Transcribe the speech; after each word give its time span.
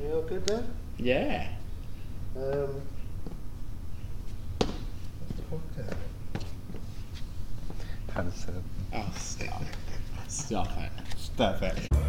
You 0.00 0.12
all 0.14 0.22
good 0.22 0.46
there? 0.46 0.64
Yeah. 0.98 1.48
Um, 2.36 2.82
what's 4.60 5.34
the 5.34 5.42
cocktail? 5.50 5.98
Handsome. 8.14 8.64
Oh, 8.92 9.12
stop. 9.16 9.62
Stop 10.28 10.68
it. 10.78 10.90
Stop 11.16 11.62
it. 11.62 12.07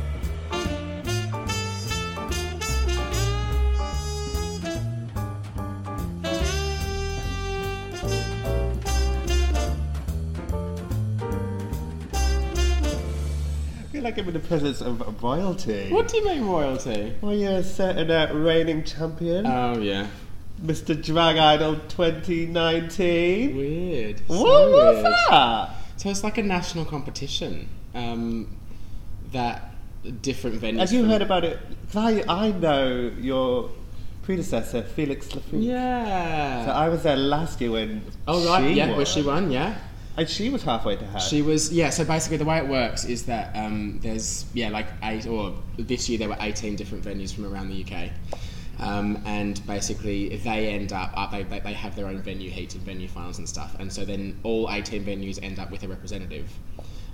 Feel 14.00 14.06
like 14.06 14.18
I'm 14.18 14.28
in 14.29 14.34
the 14.34 14.40
presence 14.40 14.81
of 14.81 15.22
royalty. 15.22 15.92
What 15.92 16.08
do 16.08 16.18
you 16.18 16.26
mean 16.26 16.45
royalty? 16.45 17.13
Well, 17.22 17.36
you're 17.36 17.58
a 17.58 17.63
certain 17.63 18.09
uh, 18.09 18.32
reigning 18.34 18.86
champion, 18.86 19.46
Oh, 19.46 19.78
yeah. 19.78 20.08
Mr. 20.64 21.02
Drag 21.02 21.38
Idol 21.38 21.76
2019. 21.90 23.58
Weird. 23.58 24.22
What 24.28 24.38
So 24.38 24.72
was 24.72 25.04
that? 25.04 25.70
So 25.98 26.09
it's 26.09 26.23
like 26.23 26.38
a 26.38 26.44
national 26.44 26.86
competition 26.86 27.68
um, 27.94 28.56
that 29.34 29.73
different 30.22 30.62
venues. 30.62 30.80
Have 30.80 30.94
you 30.94 31.04
heard 31.04 31.22
about 31.22 31.44
it? 31.44 31.59
I, 31.94 32.23
I 32.30 32.52
know 32.52 33.12
your 33.20 33.70
predecessor, 34.23 34.84
Felix 34.84 35.28
Lafouque. 35.30 35.62
Yeah. 35.64 36.66
So 36.66 36.72
I 36.72 36.88
was 36.88 37.04
there 37.04 37.18
last 37.18 37.59
year 37.59 37.72
when 37.72 38.02
oh, 38.28 38.48
right. 38.48 38.73
yeah, 38.73 38.88
won. 38.88 38.98
where 38.98 39.06
she 39.06 39.22
won, 39.22 39.52
yeah. 39.52 39.78
And 40.20 40.30
she 40.30 40.50
was 40.50 40.64
halfway 40.64 40.98
to 40.98 41.05
her. 41.05 41.20
She 41.22 41.41
was 41.41 41.72
yeah. 41.72 41.90
So 41.90 42.04
basically, 42.04 42.36
the 42.36 42.44
way 42.44 42.58
it 42.58 42.68
works 42.68 43.05
is 43.05 43.23
that 43.28 43.55
um, 43.55 44.00
there's 44.04 44.45
yeah 44.54 44.68
like 44.68 44.88
eight 45.04 45.26
or 45.26 45.55
this 45.78 46.09
year 46.09 46.20
there 46.20 46.28
were 46.28 46.36
18 46.42 46.76
different 46.76 47.05
venues 47.05 47.34
from 47.34 47.45
around 47.45 47.70
the 47.70 47.86
UK, 47.86 48.09
um, 48.80 49.22
and 49.26 49.66
basically 49.66 50.36
they 50.36 50.68
end 50.68 50.92
up 50.92 51.14
uh, 51.16 51.28
they, 51.31 51.44
they 51.44 51.62
they 51.62 51.72
have 51.72 51.95
their 51.95 52.08
own 52.08 52.22
venue 52.22 52.50
heats 52.50 52.75
and 52.75 52.84
venue 52.84 53.08
finals 53.08 53.38
and 53.38 53.47
stuff, 53.47 53.78
and 53.80 53.94
so 53.94 54.03
then 54.03 54.38
all 54.44 54.70
18 54.70 55.06
venues 55.06 55.42
end 55.42 55.58
up 55.58 55.72
with 55.72 55.84
a 55.84 55.88
representative, 55.88 56.52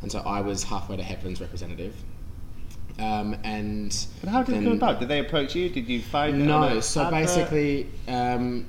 and 0.02 0.11
so 0.11 0.22
I 0.26 0.42
was 0.42 0.64
halfway 0.64 0.98
to 0.98 1.03
Heaven's 1.03 1.39
representative. 1.39 1.94
Um, 2.98 3.38
and 3.44 4.08
But 4.22 4.30
how 4.31 4.42
did 4.42 4.56
it 4.56 4.64
come 4.64 4.73
about? 4.73 5.00
Did 5.00 5.09
they 5.09 5.20
approach 5.20 5.53
you? 5.53 5.70
Did 5.70 5.88
you 5.88 6.02
find 6.02 6.48
no, 6.48 6.80
so 6.80 7.03
advert? 7.03 7.22
basically, 7.22 7.88
um, 8.08 8.66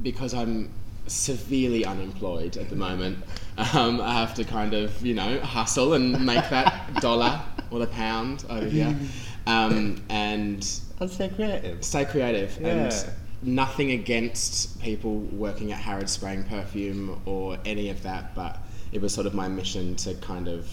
because 0.00 0.32
I'm 0.32 0.70
severely 1.08 1.84
unemployed 1.84 2.56
at 2.56 2.70
the 2.70 2.76
moment, 2.76 3.18
um, 3.58 4.00
I 4.00 4.12
have 4.14 4.34
to 4.34 4.44
kind 4.44 4.74
of, 4.74 5.04
you 5.04 5.14
know, 5.14 5.38
hustle 5.40 5.94
and 5.94 6.24
make 6.24 6.48
that 6.50 6.94
dollar 7.00 7.40
or 7.70 7.78
the 7.78 7.86
pound 7.86 8.44
over 8.50 8.66
here. 8.66 8.96
Um, 9.46 10.02
and 10.08 10.68
And 11.00 11.10
stay 11.10 11.28
creative. 11.28 11.84
stay 11.84 12.04
creative. 12.04 12.58
Yeah. 12.60 12.68
And 12.68 13.10
nothing 13.42 13.92
against 13.92 14.80
people 14.80 15.16
working 15.18 15.72
at 15.72 15.78
Harrods 15.78 16.12
spraying 16.12 16.44
perfume 16.44 17.20
or 17.26 17.58
any 17.64 17.90
of 17.90 18.02
that, 18.02 18.34
but 18.34 18.58
it 18.92 19.00
was 19.00 19.12
sort 19.14 19.26
of 19.26 19.34
my 19.34 19.48
mission 19.48 19.94
to 19.96 20.14
kind 20.16 20.48
of 20.48 20.68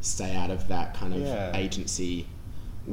stay 0.00 0.34
out 0.34 0.50
of 0.50 0.66
that 0.68 0.94
kind 0.94 1.14
of 1.14 1.20
Yeah. 1.20 1.56
agency 1.56 2.26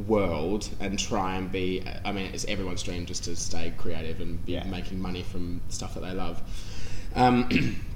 world 0.08 0.68
and 0.80 0.98
try 0.98 1.36
and 1.36 1.52
be 1.52 1.84
I 2.04 2.12
mean 2.12 2.32
it's 2.34 2.46
everyone's 2.46 2.82
dream 2.82 3.06
just 3.06 3.26
to 3.26 3.36
stay 3.36 3.72
creative 3.78 4.22
and 4.22 4.44
be 4.46 4.54
Yeah. 4.54 4.64
making 4.66 5.00
money 5.00 5.22
from 5.24 5.62
stuff 5.70 5.94
that 5.94 6.02
they 6.02 6.12
love. 6.14 6.42
Um, 7.16 7.48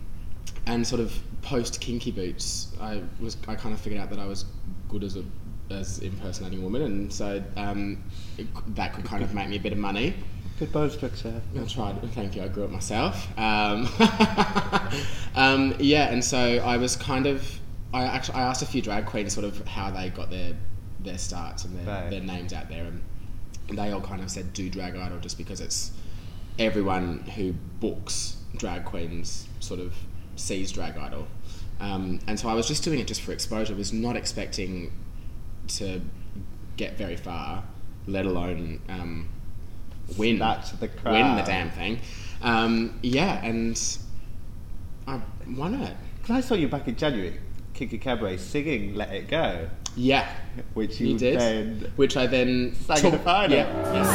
and 0.67 0.85
sort 0.85 1.01
of 1.01 1.17
post 1.41 1.81
kinky 1.81 2.11
boots, 2.11 2.67
I 2.79 3.01
was 3.19 3.37
I 3.47 3.55
kind 3.55 3.73
of 3.73 3.81
figured 3.81 3.99
out 4.01 4.09
that 4.11 4.19
I 4.19 4.25
was 4.25 4.45
good 4.89 5.03
as 5.03 5.15
a 5.17 5.23
as 5.71 5.99
impersonating 5.99 6.59
a 6.59 6.61
woman, 6.61 6.81
and 6.83 7.11
so 7.11 7.43
um, 7.57 8.03
it, 8.37 8.47
that 8.75 8.93
could 8.93 9.05
kind 9.05 9.23
of 9.23 9.33
make 9.33 9.49
me 9.49 9.55
a 9.55 9.59
bit 9.59 9.73
of 9.73 9.79
money. 9.79 10.13
Good 10.59 10.71
bow 10.71 10.87
structure. 10.89 11.41
I 11.59 11.63
tried. 11.65 12.01
Thank 12.13 12.35
you. 12.35 12.43
I 12.43 12.47
grew 12.47 12.63
up 12.63 12.71
myself. 12.71 13.27
Um, 13.37 13.87
um, 15.35 15.75
yeah, 15.79 16.09
and 16.09 16.23
so 16.23 16.37
I 16.39 16.77
was 16.77 16.95
kind 16.95 17.25
of. 17.25 17.59
I 17.93 18.03
actually 18.03 18.35
I 18.35 18.41
asked 18.41 18.61
a 18.61 18.65
few 18.65 18.81
drag 18.81 19.05
queens 19.05 19.33
sort 19.33 19.45
of 19.45 19.65
how 19.67 19.91
they 19.91 20.09
got 20.09 20.29
their 20.29 20.53
their 20.99 21.17
starts 21.17 21.63
and 21.63 21.77
their, 21.77 21.85
Right. 21.85 22.09
their 22.09 22.21
names 22.21 22.53
out 22.53 22.69
there, 22.69 22.85
and 23.69 23.77
they 23.77 23.91
all 23.91 24.01
kind 24.01 24.21
of 24.21 24.29
said 24.31 24.51
do 24.53 24.69
drag 24.69 24.95
idol 24.95 25.19
just 25.19 25.37
because 25.37 25.61
it's 25.61 25.91
everyone 26.59 27.19
who 27.35 27.53
books 27.79 28.37
drag 28.57 28.83
queens 28.83 29.47
sort 29.59 29.79
of 29.79 29.93
sees 30.37 30.71
drag 30.71 30.97
idol, 30.97 31.27
um, 31.79 32.19
and 32.27 32.39
so 32.39 32.47
I 32.47 32.53
was 32.53 32.67
just 32.67 32.83
doing 32.83 32.99
it 32.99 33.07
just 33.07 33.21
for 33.21 33.31
exposure. 33.33 33.73
I 33.73 33.77
was 33.77 33.91
not 33.91 34.15
expecting 34.15 34.91
to 35.69 36.01
get 36.77 36.97
very 36.97 37.17
far, 37.17 37.63
let 38.07 38.25
alone 38.25 38.79
um, 38.87 39.27
win 40.17 40.37
Snatch 40.37 40.71
the 40.79 40.89
win 41.05 41.35
the 41.35 41.43
damn 41.43 41.69
thing. 41.71 41.99
Um, 42.41 42.99
yeah, 43.01 43.43
and 43.43 43.77
I 45.07 45.19
won 45.47 45.73
it. 45.75 45.97
Because 46.21 46.35
I 46.35 46.41
saw 46.47 46.55
you 46.55 46.67
back 46.67 46.87
in 46.87 46.95
January, 46.95 47.39
Kiki 47.73 47.97
Cabaret, 47.97 48.37
singing 48.37 48.95
Let 48.95 49.11
It 49.13 49.27
Go, 49.27 49.69
Yeah, 49.95 50.27
which 50.73 50.99
you, 50.99 51.09
you 51.09 51.17
did. 51.17 51.39
then 51.39 51.91
Which 51.95 52.15
I 52.17 52.27
then 52.27 52.75
sang 52.75 53.05
in 53.05 53.11
the 53.11 53.19
final. 53.19 53.57
Yeah, 53.57 53.93
yes. 53.93 54.07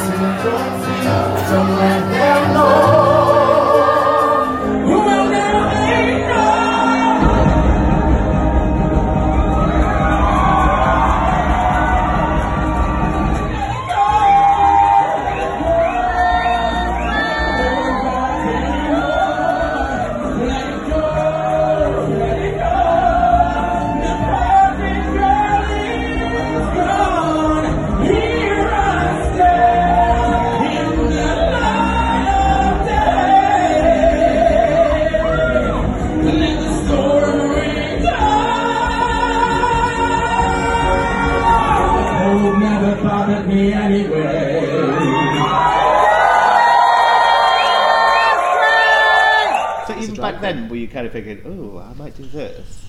Thinking, 51.13 51.41
oh, 51.45 51.79
I 51.79 51.93
might 51.93 52.15
do 52.15 52.23
this? 52.23 52.85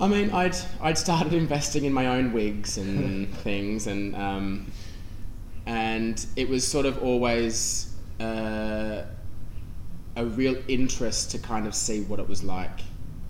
I 0.00 0.08
mean, 0.08 0.30
I'd 0.30 0.56
I'd 0.80 0.98
started 0.98 1.32
investing 1.32 1.84
in 1.84 1.92
my 1.92 2.08
own 2.08 2.32
wigs 2.32 2.76
and 2.76 3.32
things, 3.44 3.86
and 3.86 4.14
um, 4.16 4.70
and 5.66 6.24
it 6.36 6.48
was 6.48 6.66
sort 6.66 6.86
of 6.86 7.02
always 7.02 7.94
uh, 8.20 9.02
a 10.16 10.24
real 10.24 10.56
interest 10.68 11.30
to 11.32 11.38
kind 11.38 11.66
of 11.66 11.74
see 11.74 12.02
what 12.02 12.18
it 12.18 12.28
was 12.28 12.42
like 12.42 12.80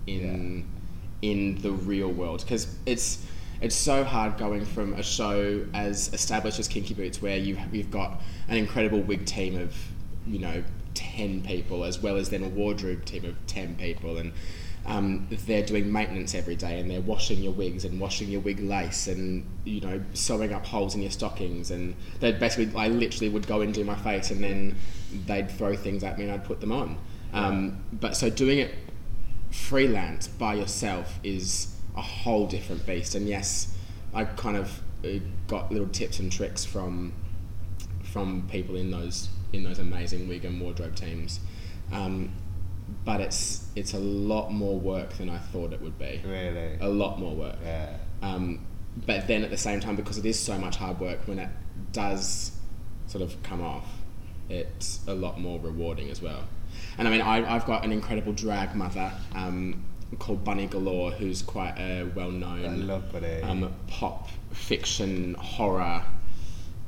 in 0.07 0.65
in 1.21 1.61
the 1.61 1.71
real 1.71 2.09
world 2.09 2.41
because 2.41 2.75
it's 2.85 3.25
it's 3.59 3.75
so 3.75 4.03
hard 4.03 4.37
going 4.37 4.63
from 4.63 4.93
a 4.93 5.03
show 5.03 5.65
as 5.73 6.13
established 6.13 6.59
as 6.59 6.67
Kinky 6.67 6.93
Boots 6.93 7.21
where 7.21 7.37
you 7.37 7.57
you've 7.71 7.91
got 7.91 8.21
an 8.47 8.57
incredible 8.57 9.01
wig 9.01 9.25
team 9.25 9.59
of 9.59 9.75
you 10.27 10.39
know 10.39 10.63
ten 10.97 11.41
people 11.41 11.83
as 11.83 12.01
well 12.01 12.17
as 12.17 12.29
then 12.29 12.43
a 12.43 12.49
wardrobe 12.49 13.05
team 13.05 13.25
of 13.25 13.35
ten 13.47 13.75
people 13.75 14.17
and 14.17 14.33
um, 14.85 15.27
they're 15.29 15.65
doing 15.65 15.91
maintenance 15.91 16.33
every 16.33 16.55
day 16.55 16.79
and 16.79 16.89
they're 16.89 17.01
washing 17.01 17.39
your 17.39 17.51
wigs 17.51 17.83
and 17.83 17.99
washing 17.99 18.29
your 18.29 18.39
wig 18.39 18.61
lace 18.61 19.07
and 19.07 19.45
you 19.65 19.81
know 19.81 20.01
sewing 20.13 20.53
up 20.53 20.65
holes 20.65 20.95
in 20.95 21.01
your 21.01 21.11
stockings 21.11 21.71
and 21.71 21.93
they 22.21 22.31
basically 22.31 22.73
I 22.79 22.87
literally 22.87 23.29
would 23.29 23.47
go 23.47 23.61
and 23.61 23.73
do 23.73 23.83
my 23.83 23.95
face 23.95 24.31
and 24.31 24.41
then 24.41 24.75
they'd 25.25 25.51
throw 25.51 25.75
things 25.75 26.03
at 26.03 26.17
me 26.17 26.23
and 26.23 26.33
I'd 26.33 26.45
put 26.45 26.61
them 26.61 26.71
on 26.71 26.97
um, 27.33 27.83
but 27.91 28.15
so 28.15 28.29
doing 28.29 28.59
it 28.59 28.73
freelance 29.51 30.27
by 30.27 30.53
yourself 30.53 31.19
is 31.23 31.75
a 31.95 32.01
whole 32.01 32.47
different 32.47 32.85
beast. 32.85 33.15
And 33.15 33.27
yes, 33.27 33.75
I 34.13 34.25
kind 34.25 34.57
of 34.57 34.81
uh, 35.03 35.19
got 35.47 35.71
little 35.71 35.87
tips 35.89 36.19
and 36.19 36.31
tricks 36.31 36.63
from 36.63 37.13
from 38.03 38.47
people 38.49 38.75
in 38.75 38.89
those 38.89 39.29
in 39.53 39.63
those 39.63 39.79
amazing 39.79 40.27
wig 40.27 40.45
and 40.45 40.59
wardrobe 40.61 40.95
teams. 40.95 41.39
Um, 41.91 42.33
but 43.05 43.19
it's 43.21 43.67
it's 43.75 43.93
a 43.93 43.99
lot 43.99 44.51
more 44.51 44.79
work 44.79 45.13
than 45.17 45.29
I 45.29 45.37
thought 45.37 45.73
it 45.73 45.81
would 45.81 45.97
be. 45.99 46.21
Really? 46.25 46.77
A 46.79 46.87
lot 46.87 47.19
more 47.19 47.35
work. 47.35 47.57
Yeah. 47.63 47.97
Um, 48.21 48.65
but 49.05 49.27
then 49.27 49.43
at 49.43 49.49
the 49.49 49.57
same 49.57 49.79
time, 49.79 49.95
because 49.95 50.17
it 50.17 50.25
is 50.25 50.39
so 50.39 50.57
much 50.57 50.77
hard 50.77 50.99
work, 50.99 51.27
when 51.27 51.39
it 51.39 51.49
does 51.91 52.51
sort 53.07 53.23
of 53.23 53.41
come 53.43 53.61
off, 53.61 53.87
it's 54.49 55.01
a 55.07 55.13
lot 55.13 55.39
more 55.39 55.59
rewarding 55.59 56.09
as 56.09 56.21
well. 56.21 56.43
And 56.97 57.07
I 57.07 57.11
mean, 57.11 57.21
I, 57.21 57.55
I've 57.55 57.65
got 57.65 57.83
an 57.85 57.91
incredible 57.91 58.33
drag 58.33 58.75
mother 58.75 59.11
um, 59.35 59.83
called 60.19 60.43
Bunny 60.43 60.67
Galore, 60.67 61.11
who's 61.11 61.41
quite 61.41 61.77
a 61.77 62.05
well 62.15 62.29
I 62.29 62.31
known 62.31 62.87
love 62.87 63.11
Bunny. 63.11 63.41
um, 63.41 63.73
pop 63.87 64.29
fiction 64.51 65.35
horror 65.35 66.03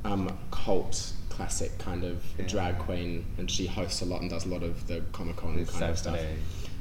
um, 0.04 0.38
cult 0.52 1.14
classic 1.40 1.78
kind 1.80 2.04
of 2.04 2.22
Yeah. 2.38 2.48
drag 2.48 2.78
queen, 2.80 3.26
and 3.38 3.50
she 3.50 3.66
hosts 3.66 4.02
a 4.02 4.06
lot 4.06 4.20
and 4.22 4.30
does 4.30 4.46
a 4.46 4.50
lot 4.50 4.62
of 4.62 4.86
the 4.88 5.02
Comic 5.14 5.38
Con 5.38 5.66
kind 5.66 5.84
of 5.90 5.98
stuff. 5.98 6.20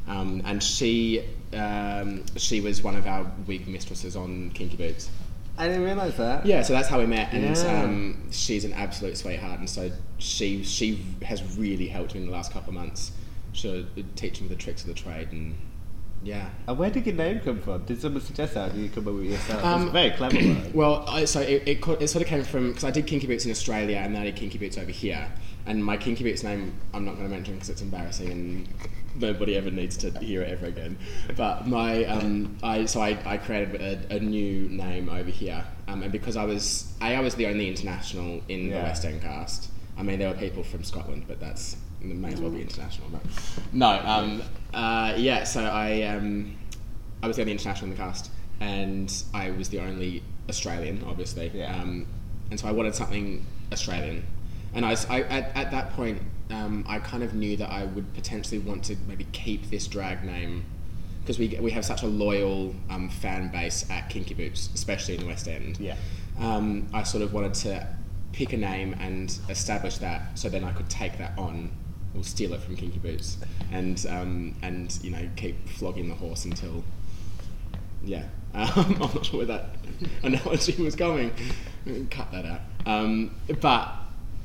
Um, 0.08 0.42
and 0.44 0.60
she 0.62 1.22
um, 1.52 2.24
she 2.36 2.60
was 2.60 2.82
one 2.82 2.96
of 2.96 3.06
our 3.06 3.30
wig 3.46 3.68
mistresses 3.68 4.16
on 4.16 4.50
Kinky 4.50 4.76
Boots. 4.76 5.10
I 5.56 5.66
didn't 5.68 5.84
realise 5.84 6.16
that. 6.16 6.44
Yeah, 6.46 6.62
so 6.62 6.72
that's 6.72 6.88
how 6.88 6.98
we 6.98 7.06
met, 7.06 7.32
and 7.32 7.56
Yeah. 7.56 7.82
um, 7.84 8.30
she's 8.32 8.64
an 8.64 8.72
absolute 8.72 9.16
sweetheart, 9.16 9.60
and 9.60 9.68
so 9.70 9.90
she 10.18 10.62
she 10.64 11.04
has 11.22 11.40
really 11.56 11.88
helped 11.88 12.14
me 12.14 12.20
in 12.20 12.26
the 12.26 12.32
last 12.32 12.52
couple 12.52 12.70
of 12.70 12.74
months. 12.74 13.12
She 13.52 13.86
teaching 14.16 14.46
me 14.48 14.54
the 14.54 14.60
tricks 14.60 14.82
of 14.82 14.88
the 14.88 14.94
trade, 14.94 15.28
and 15.32 15.54
yeah. 16.22 16.50
And 16.66 16.78
where 16.78 16.90
did 16.90 17.06
your 17.06 17.14
name 17.14 17.40
come 17.40 17.60
from? 17.60 17.84
Did 17.84 18.00
someone 18.00 18.22
suggest 18.22 18.54
that? 18.54 18.70
Or 18.70 18.72
did 18.74 18.82
you 18.82 18.88
come 18.88 19.06
up 19.08 19.14
with 19.14 19.24
it 19.24 19.30
yourself? 19.30 19.64
Um, 19.64 19.82
it's 19.84 19.92
very 19.92 20.10
clever 20.10 20.36
one. 20.36 20.70
Well, 20.74 21.04
I, 21.08 21.24
so 21.24 21.40
it, 21.40 21.62
it, 21.66 21.86
it 21.86 22.08
sort 22.08 22.22
of 22.22 22.28
came 22.28 22.44
from 22.44 22.68
because 22.68 22.84
I 22.84 22.90
did 22.90 23.06
Kinky 23.06 23.26
Boots 23.26 23.44
in 23.44 23.50
Australia, 23.50 23.98
and 23.98 24.14
then 24.14 24.22
I 24.22 24.26
did 24.26 24.36
Kinky 24.36 24.58
Boots 24.58 24.78
over 24.78 24.90
here. 24.90 25.28
And 25.66 25.84
my 25.84 25.96
Kinky 25.96 26.24
Boots 26.24 26.42
name, 26.42 26.72
I'm 26.94 27.04
not 27.04 27.16
going 27.16 27.28
to 27.28 27.34
mention 27.34 27.54
because 27.54 27.68
it's 27.68 27.82
embarrassing, 27.82 28.30
and 28.30 28.68
nobody 29.16 29.56
ever 29.56 29.70
needs 29.70 29.96
to 29.98 30.10
hear 30.18 30.42
it 30.42 30.50
ever 30.50 30.66
again. 30.66 30.98
But 31.36 31.66
my, 31.66 32.04
um, 32.04 32.56
I 32.62 32.86
so 32.86 33.00
I, 33.00 33.18
I 33.24 33.36
created 33.36 33.80
a, 34.10 34.16
a 34.16 34.20
new 34.20 34.68
name 34.68 35.08
over 35.08 35.30
here, 35.30 35.64
um, 35.86 36.02
and 36.02 36.10
because 36.10 36.36
I 36.36 36.44
was 36.44 36.92
a 37.00 37.16
I 37.16 37.20
was 37.20 37.34
the 37.34 37.46
only 37.46 37.68
international 37.68 38.40
in 38.48 38.70
the 38.70 38.76
West 38.76 39.04
End 39.04 39.22
cast. 39.22 39.70
I 39.96 40.02
mean, 40.02 40.18
there 40.20 40.28
were 40.28 40.38
people 40.38 40.62
from 40.62 40.84
Scotland, 40.84 41.24
but 41.26 41.40
that's 41.40 41.76
it 42.00 42.06
may 42.06 42.32
as 42.32 42.40
well 42.40 42.50
be 42.50 42.60
international. 42.60 43.08
But 43.10 43.22
no, 43.72 44.00
um, 44.04 44.42
uh, 44.72 45.14
yeah. 45.16 45.44
So 45.44 45.62
I 45.64 46.02
um, 46.02 46.56
I 47.22 47.26
was 47.26 47.36
the 47.36 47.42
only 47.42 47.52
international 47.52 47.84
in 47.84 47.90
the 47.90 47.96
cast, 47.96 48.30
and 48.60 49.12
I 49.34 49.50
was 49.50 49.68
the 49.68 49.80
only 49.80 50.22
Australian, 50.48 51.04
obviously. 51.06 51.50
Yeah. 51.54 51.74
Um, 51.74 52.06
and 52.50 52.58
so 52.58 52.68
I 52.68 52.72
wanted 52.72 52.94
something 52.94 53.44
Australian, 53.72 54.24
and 54.74 54.84
I, 54.84 54.90
was, 54.90 55.06
I 55.06 55.20
at, 55.22 55.56
at 55.56 55.70
that 55.70 55.92
point 55.92 56.22
um, 56.50 56.84
I 56.88 56.98
kind 56.98 57.22
of 57.22 57.34
knew 57.34 57.56
that 57.56 57.70
I 57.70 57.84
would 57.84 58.14
potentially 58.14 58.58
want 58.58 58.84
to 58.84 58.96
maybe 59.06 59.26
keep 59.32 59.70
this 59.70 59.86
drag 59.86 60.24
name 60.24 60.64
because 61.20 61.38
we 61.38 61.58
we 61.60 61.70
have 61.72 61.84
such 61.84 62.02
a 62.02 62.06
loyal 62.06 62.74
um, 62.88 63.08
fan 63.08 63.48
base 63.48 63.88
at 63.90 64.08
Kinky 64.08 64.34
Boots, 64.34 64.70
especially 64.74 65.14
in 65.14 65.20
the 65.20 65.26
West 65.26 65.46
End. 65.46 65.78
Yeah. 65.78 65.96
Um, 66.38 66.88
I 66.94 67.02
sort 67.02 67.22
of 67.22 67.32
wanted 67.32 67.54
to 67.54 67.86
pick 68.32 68.52
a 68.52 68.56
name 68.56 68.94
and 69.00 69.36
establish 69.48 69.98
that, 69.98 70.38
so 70.38 70.48
then 70.48 70.64
I 70.64 70.72
could 70.72 70.88
take 70.88 71.18
that 71.18 71.36
on 71.36 71.70
or 72.18 72.24
steal 72.24 72.52
it 72.54 72.60
from 72.60 72.76
Kinky 72.76 72.98
Boots, 72.98 73.38
and 73.70 74.04
um, 74.08 74.54
and 74.62 74.98
you 75.02 75.10
know 75.10 75.28
keep 75.36 75.68
flogging 75.68 76.08
the 76.08 76.14
horse 76.14 76.44
until 76.44 76.82
yeah. 78.04 78.24
Um, 78.54 78.70
I'm 78.76 78.98
not 79.14 79.24
sure 79.26 79.38
where 79.38 79.46
that 79.46 79.66
analogy 80.22 80.82
was 80.82 80.96
going. 80.96 81.32
Cut 82.10 82.30
that 82.32 82.44
out. 82.44 82.60
Um, 82.86 83.34
but 83.60 83.92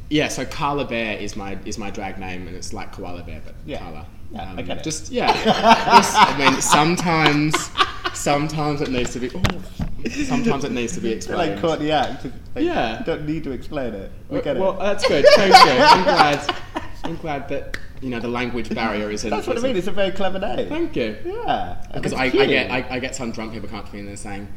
yeah, 0.10 0.28
so 0.28 0.46
Carla 0.46 0.86
Bear 0.86 1.18
is 1.18 1.36
my 1.36 1.58
is 1.66 1.78
my 1.78 1.90
drag 1.90 2.18
name, 2.20 2.48
and 2.48 2.56
it's 2.56 2.74
like 2.74 2.92
koala 2.92 3.24
bear, 3.24 3.42
but 3.44 3.56
Yeah. 3.66 3.80
Carla. 3.80 4.06
Yeah, 4.31 4.50
um, 4.52 4.58
I 4.58 4.62
get 4.64 4.78
it. 4.78 4.84
Just 4.84 5.12
yeah. 5.12 5.31
Just- 5.44 6.16
I 6.18 6.38
mean, 6.38 6.62
sometimes 6.62 7.70
sometimes 8.14 8.81
it 8.81 8.90
needs 8.90 9.14
to 9.14 9.20
be. 9.20 9.30
Oh, 9.34 10.10
sometimes 10.25 10.64
it 10.64 10.72
needs 10.72 10.94
to 10.94 11.02
be 11.02 11.12
explained. 11.14 11.62
like 11.64 11.80
the 11.80 11.92
act. 11.92 12.25
Like, 12.56 12.66
Yeah. 12.66 13.00
You 13.00 13.06
don't 13.06 13.25
need 13.28 13.44
to 13.46 13.52
explain 13.52 13.94
it. 13.94 14.12
We 14.30 14.42
get 14.42 14.58
it. 14.58 14.60
well, 14.60 14.74
that's 14.74 15.08
good. 15.08 15.25
Thank 15.36 15.54
you. 15.54 15.72
I'm 15.84 16.04
glad. 16.04 16.56
I'm 17.04 17.18
glad 17.18 17.50
that 17.50 17.78
you 18.02 18.10
know 18.10 18.20
the 18.20 18.28
language 18.28 18.74
barrier 18.74 19.10
isn't. 19.10 19.30
That's 19.30 19.48
what 19.48 19.58
I 19.58 19.62
mean. 19.62 19.76
It's 19.76 19.88
a 19.88 19.92
very 19.92 20.12
clever 20.12 20.40
name. 20.40 20.70
Thank 20.70 20.96
you. 20.96 21.18
Yeah. 21.26 21.86
Because 21.94 22.14
I, 22.14 22.26
I 22.26 22.30
get 22.30 22.72
I, 22.72 22.86
I 22.90 23.00
get 23.00 23.16
some 23.16 23.32
drunk 23.32 23.54
people 23.54 23.70
come 23.70 23.80
up 23.80 23.88
to 23.88 23.94
me 23.94 24.00
and 24.00 24.08
they're 24.08 24.16
saying, 24.16 24.48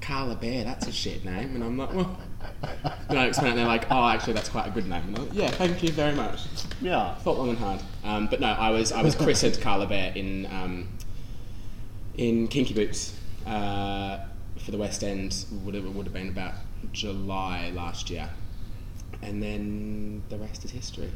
Carla 0.00 0.36
Bear, 0.36 0.62
that's 0.62 0.86
a 0.86 0.92
shit 0.92 1.24
name, 1.24 1.56
and 1.56 1.64
I'm 1.64 1.76
like, 1.76 1.92
well, 1.92 2.16
and 3.08 3.18
I 3.18 3.26
explain 3.26 3.48
it, 3.48 3.50
and 3.50 3.58
they're 3.58 3.66
like, 3.66 3.90
oh, 3.90 4.08
actually, 4.08 4.34
that's 4.34 4.48
quite 4.48 4.68
a 4.68 4.70
good 4.70 4.86
name. 4.86 5.02
And 5.08 5.18
I'm 5.18 5.24
like, 5.24 5.34
yeah, 5.34 5.50
thank 5.50 5.82
you 5.82 5.90
very 5.90 6.14
much. 6.14 6.42
Yeah. 6.80 7.14
Thought 7.16 7.38
long 7.38 7.50
and 7.50 7.58
hard. 7.58 7.80
Um, 8.04 8.28
but 8.28 8.40
no, 8.40 8.46
I 8.46 8.70
was 8.70 8.92
I 8.92 9.02
was 9.02 9.16
christened 9.16 9.60
Carla 9.60 9.86
Bear 9.86 10.12
in 10.14 10.46
um, 10.46 10.88
in 12.16 12.46
Kinky 12.46 12.74
Boots 12.74 13.18
uh, 13.46 14.20
for 14.64 14.70
the 14.70 14.78
West 14.78 15.02
End. 15.02 15.44
Would 15.64 15.74
have 15.74 15.84
would 15.94 16.06
have 16.06 16.14
been 16.14 16.28
about 16.28 16.54
July 16.92 17.72
last 17.74 18.08
year, 18.08 18.30
and 19.22 19.42
then 19.42 20.22
the 20.28 20.38
rest 20.38 20.64
is 20.64 20.70
history. 20.70 21.10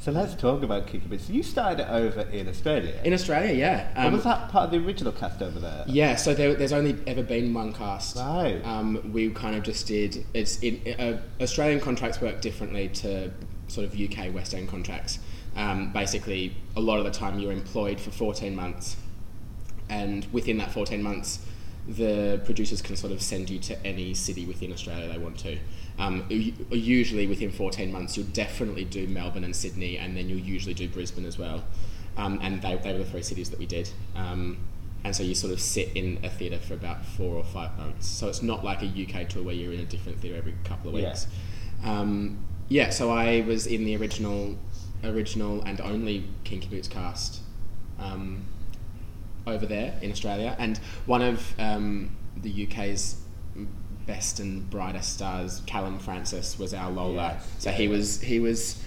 So 0.00 0.12
let's 0.12 0.34
talk 0.34 0.62
about 0.62 0.86
Kinky 0.86 1.08
Boots. 1.08 1.28
You 1.28 1.42
started 1.42 1.80
it 1.80 1.90
over 1.90 2.22
in 2.22 2.48
Australia. 2.48 2.98
In 3.04 3.12
Australia, 3.12 3.52
yeah. 3.52 3.92
Um, 3.94 4.14
was 4.14 4.24
that 4.24 4.48
part 4.48 4.64
of 4.64 4.70
the 4.70 4.78
original 4.78 5.12
cast 5.12 5.42
over 5.42 5.60
there? 5.60 5.84
Yeah, 5.86 6.16
so 6.16 6.32
there, 6.32 6.54
there's 6.54 6.72
only 6.72 6.96
ever 7.06 7.22
been 7.22 7.52
one 7.52 7.74
cast. 7.74 8.16
Right. 8.16 8.62
Um, 8.64 9.12
we 9.12 9.28
kind 9.28 9.54
of 9.54 9.62
just 9.62 9.86
did. 9.86 10.24
It's 10.32 10.58
in, 10.60 10.80
uh, 10.98 11.20
Australian 11.42 11.80
contracts 11.80 12.18
work 12.18 12.40
differently 12.40 12.88
to 12.88 13.30
sort 13.68 13.86
of 13.86 13.94
UK 13.94 14.32
West 14.32 14.54
End 14.54 14.70
contracts. 14.70 15.18
Um, 15.54 15.92
basically, 15.92 16.56
a 16.76 16.80
lot 16.80 16.98
of 16.98 17.04
the 17.04 17.10
time 17.10 17.38
you're 17.38 17.52
employed 17.52 18.00
for 18.00 18.10
14 18.10 18.56
months, 18.56 18.96
and 19.90 20.26
within 20.32 20.56
that 20.58 20.72
14 20.72 21.02
months, 21.02 21.44
the 21.86 22.40
producers 22.46 22.80
can 22.80 22.96
sort 22.96 23.12
of 23.12 23.20
send 23.20 23.50
you 23.50 23.58
to 23.58 23.86
any 23.86 24.14
city 24.14 24.46
within 24.46 24.72
Australia 24.72 25.12
they 25.12 25.18
want 25.18 25.38
to. 25.40 25.58
Um, 26.00 26.24
usually 26.70 27.26
within 27.26 27.50
14 27.52 27.92
months, 27.92 28.16
you'll 28.16 28.26
definitely 28.28 28.84
do 28.84 29.06
Melbourne 29.06 29.44
and 29.44 29.54
Sydney, 29.54 29.98
and 29.98 30.16
then 30.16 30.28
you'll 30.28 30.38
usually 30.38 30.74
do 30.74 30.88
Brisbane 30.88 31.26
as 31.26 31.38
well. 31.38 31.62
Um, 32.16 32.38
and 32.42 32.60
they, 32.62 32.76
they 32.76 32.92
were 32.92 32.98
the 32.98 33.04
three 33.04 33.22
cities 33.22 33.50
that 33.50 33.58
we 33.58 33.66
did. 33.66 33.90
Um, 34.16 34.58
and 35.04 35.14
so 35.14 35.22
you 35.22 35.34
sort 35.34 35.52
of 35.52 35.60
sit 35.60 35.90
in 35.94 36.18
a 36.24 36.30
theatre 36.30 36.58
for 36.58 36.74
about 36.74 37.04
four 37.04 37.34
or 37.36 37.44
five 37.44 37.76
months. 37.78 38.06
So 38.08 38.28
it's 38.28 38.42
not 38.42 38.64
like 38.64 38.82
a 38.82 38.86
UK 38.86 39.28
tour 39.28 39.42
where 39.42 39.54
you're 39.54 39.72
in 39.72 39.80
a 39.80 39.84
different 39.84 40.20
theatre 40.20 40.36
every 40.36 40.54
couple 40.64 40.94
of 40.94 41.00
Yeah. 41.00 41.08
weeks. 41.10 41.26
Um, 41.84 42.38
yeah, 42.68 42.90
so 42.90 43.10
I 43.10 43.42
was 43.42 43.66
in 43.66 43.84
the 43.84 43.96
original, 43.96 44.56
original 45.04 45.62
and 45.62 45.80
only 45.80 46.24
Kinky 46.44 46.68
Boots 46.68 46.88
cast 46.88 47.40
um, 47.98 48.44
over 49.46 49.66
there 49.66 49.98
in 50.02 50.10
Australia, 50.10 50.54
and 50.58 50.78
one 51.06 51.22
of 51.22 51.54
um, 51.58 52.16
the 52.36 52.66
UK's 52.66 53.16
best 54.06 54.40
and 54.40 54.68
brightest 54.70 55.14
stars, 55.14 55.62
Callum 55.66 55.98
Francis, 55.98 56.58
was 56.58 56.74
our 56.74 56.90
Lola. 56.90 57.34
Yes. 57.38 57.48
So 57.58 57.70
he 57.70 57.88
was 57.88 58.20
he 58.20 58.40
was 58.40 58.82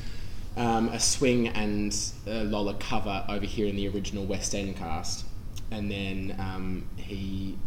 um, 0.57 0.89
a 0.89 0.99
swing 0.99 1.47
and 1.49 1.95
uh, 2.27 2.43
Lola 2.43 2.75
cover 2.75 3.25
over 3.29 3.45
here 3.45 3.67
in 3.67 3.75
the 3.75 3.87
original 3.87 4.25
West 4.25 4.53
End 4.53 4.75
cast, 4.75 5.25
and 5.71 5.89
then 5.89 6.35
um, 6.39 6.87
he 6.97 7.57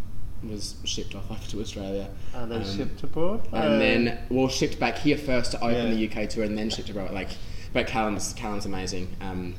was 0.43 0.77
shipped 0.85 1.15
off 1.15 1.31
over 1.31 1.41
to 1.49 1.61
Australia. 1.61 2.09
And 2.35 2.51
then 2.51 2.63
Um, 2.63 2.77
shipped 2.77 3.03
abroad. 3.03 3.47
and 3.53 3.75
Uh, 3.75 3.79
then 3.79 4.19
well 4.31 4.49
shipped 4.49 4.79
back 4.79 4.99
here 4.99 5.17
first 5.19 5.53
to 5.53 5.59
open 5.65 5.89
Yeah. 5.99 6.09
the 6.09 6.23
UK 6.23 6.29
tour 6.29 6.45
and 6.45 6.57
then 6.57 6.71
shipped 6.71 6.91
abroad. 6.91 7.13
Like, 7.13 7.31
but 7.73 7.87
Callum's 7.87 8.33
Callum's 8.35 8.67
amazing. 8.67 9.09
Um, 9.21 9.55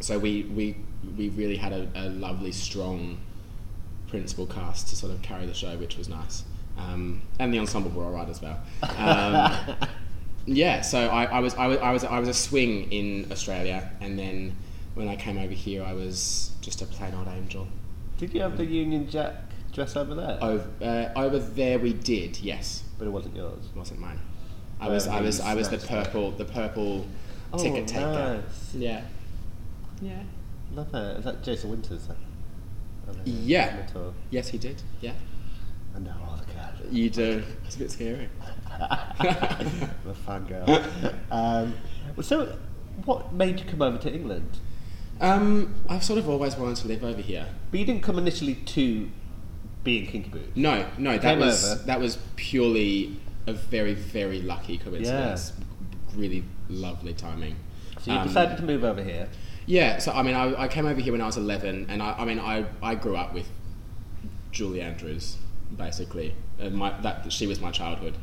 so 0.00 0.18
we 0.18 0.42
we 0.44 0.76
we 1.16 1.28
really 1.30 1.56
had 1.56 1.72
a, 1.72 1.88
a 1.94 2.08
lovely 2.08 2.50
strong 2.52 3.18
principal 4.08 4.46
cast 4.46 4.88
to 4.88 4.96
sort 4.96 5.12
of 5.12 5.20
carry 5.22 5.46
the 5.46 5.54
show, 5.54 5.76
which 5.76 5.96
was 5.98 6.08
nice. 6.08 6.42
Um, 6.78 7.22
and 7.38 7.52
the 7.52 7.58
ensemble 7.58 7.90
were 7.90 8.04
alright 8.04 8.28
as 8.28 8.40
well. 8.40 8.58
Um, 8.96 9.76
yeah, 10.46 10.80
so 10.80 11.08
I, 11.08 11.24
I 11.24 11.40
was 11.40 11.54
I 11.54 11.66
was 11.66 11.78
I 11.78 11.90
was 11.92 12.04
I 12.04 12.18
was 12.20 12.28
a 12.28 12.34
swing 12.34 12.90
in 12.92 13.30
Australia, 13.32 13.90
and 14.00 14.18
then 14.18 14.54
when 14.94 15.08
I 15.08 15.16
came 15.16 15.38
over 15.38 15.52
here, 15.52 15.82
I 15.84 15.92
was 15.92 16.52
just 16.60 16.82
a 16.82 16.86
plain 16.86 17.14
old 17.14 17.28
angel. 17.28 17.66
Did 18.18 18.32
you 18.34 18.40
have 18.42 18.56
the 18.56 18.64
Union 18.64 19.08
Jack 19.08 19.34
dress 19.72 19.96
over 19.96 20.14
there? 20.14 20.38
Over, 20.40 20.68
uh, 20.82 21.18
over 21.20 21.38
there, 21.38 21.78
we 21.78 21.92
did 21.92 22.38
yes. 22.40 22.82
But 22.98 23.06
it 23.06 23.10
wasn't 23.10 23.36
yours. 23.36 23.64
It 23.72 23.76
wasn't 23.78 24.00
mine. 24.00 24.18
I 24.80 24.86
Where 24.86 24.94
was 24.94 25.06
I 25.08 25.20
was 25.20 25.40
I 25.40 25.54
was 25.54 25.68
the 25.68 25.78
purple 25.78 26.30
the 26.32 26.44
purple 26.44 27.06
Oh, 27.52 27.58
ticket 27.62 27.86
taker. 27.88 28.42
nice. 28.44 28.74
Yeah. 28.74 29.02
Yeah. 30.00 30.22
Love 30.74 30.92
it. 30.94 31.18
Is 31.18 31.24
that 31.24 31.42
Jason 31.42 31.70
Winters? 31.70 32.06
then? 32.06 32.16
On 33.08 33.24
the- 33.24 33.30
Yeah. 33.30 33.70
on 33.80 33.86
the 33.86 33.92
tour? 33.92 34.14
Yes, 34.30 34.48
he 34.48 34.58
did. 34.58 34.82
Yeah. 35.00 35.12
I 35.98 36.04
know 36.04 36.14
all 36.26 36.36
the 36.36 36.52
characters. 36.52 36.92
You 36.92 37.10
do. 37.10 37.42
It's 37.64 37.74
a 37.76 37.78
bit 37.78 37.90
scary. 37.90 38.28
I'm 38.80 39.66
a 40.06 40.14
fangirl. 40.26 41.14
um, 41.30 41.74
so, 42.22 42.56
what 43.04 43.32
made 43.32 43.58
you 43.58 43.66
come 43.66 43.82
over 43.82 43.98
to 43.98 44.12
England? 44.12 44.58
Um, 45.20 45.74
I've 45.88 46.04
sort 46.04 46.18
of 46.20 46.28
always 46.28 46.56
wanted 46.56 46.76
to 46.76 46.88
live 46.88 47.02
over 47.02 47.20
here. 47.20 47.46
But 47.70 47.80
you 47.80 47.86
didn't 47.86 48.02
come 48.04 48.18
initially 48.18 48.54
to 48.54 49.10
be 49.82 49.98
in 49.98 50.06
Kinky 50.06 50.30
Boots. 50.30 50.56
No, 50.56 50.86
no, 50.96 51.12
that 51.12 51.22
Came 51.22 51.40
was 51.40 51.72
over. 51.72 51.82
that 51.84 51.98
was 52.00 52.18
purely 52.36 53.16
a 53.48 53.52
very 53.52 53.94
very 53.94 54.40
lucky 54.40 54.78
coincidence. 54.78 55.52
Really 56.14 56.44
lovely 56.68 57.14
timing. 57.14 57.56
So 58.00 58.12
you 58.12 58.18
Um, 58.18 58.28
decided 58.28 58.56
to 58.58 58.62
move 58.62 58.84
over 58.84 59.02
here. 59.02 59.28
Yeah, 59.66 59.98
so 59.98 60.12
I 60.12 60.22
mean, 60.22 60.34
I, 60.36 60.62
I 60.62 60.68
came 60.68 60.86
over 60.86 61.00
here 61.00 61.12
when 61.12 61.20
I 61.20 61.26
was 61.26 61.36
11, 61.36 61.86
and 61.90 62.02
I, 62.02 62.12
I 62.18 62.24
mean, 62.24 62.38
I, 62.38 62.64
I 62.82 62.94
grew 62.94 63.16
up 63.16 63.34
with 63.34 63.48
Julie 64.50 64.80
Andrews, 64.80 65.36
basically. 65.76 66.34
And 66.58 66.74
my, 66.74 66.98
that 67.00 67.32
she 67.32 67.46
was 67.46 67.60
my 67.60 67.70
childhood, 67.70 68.16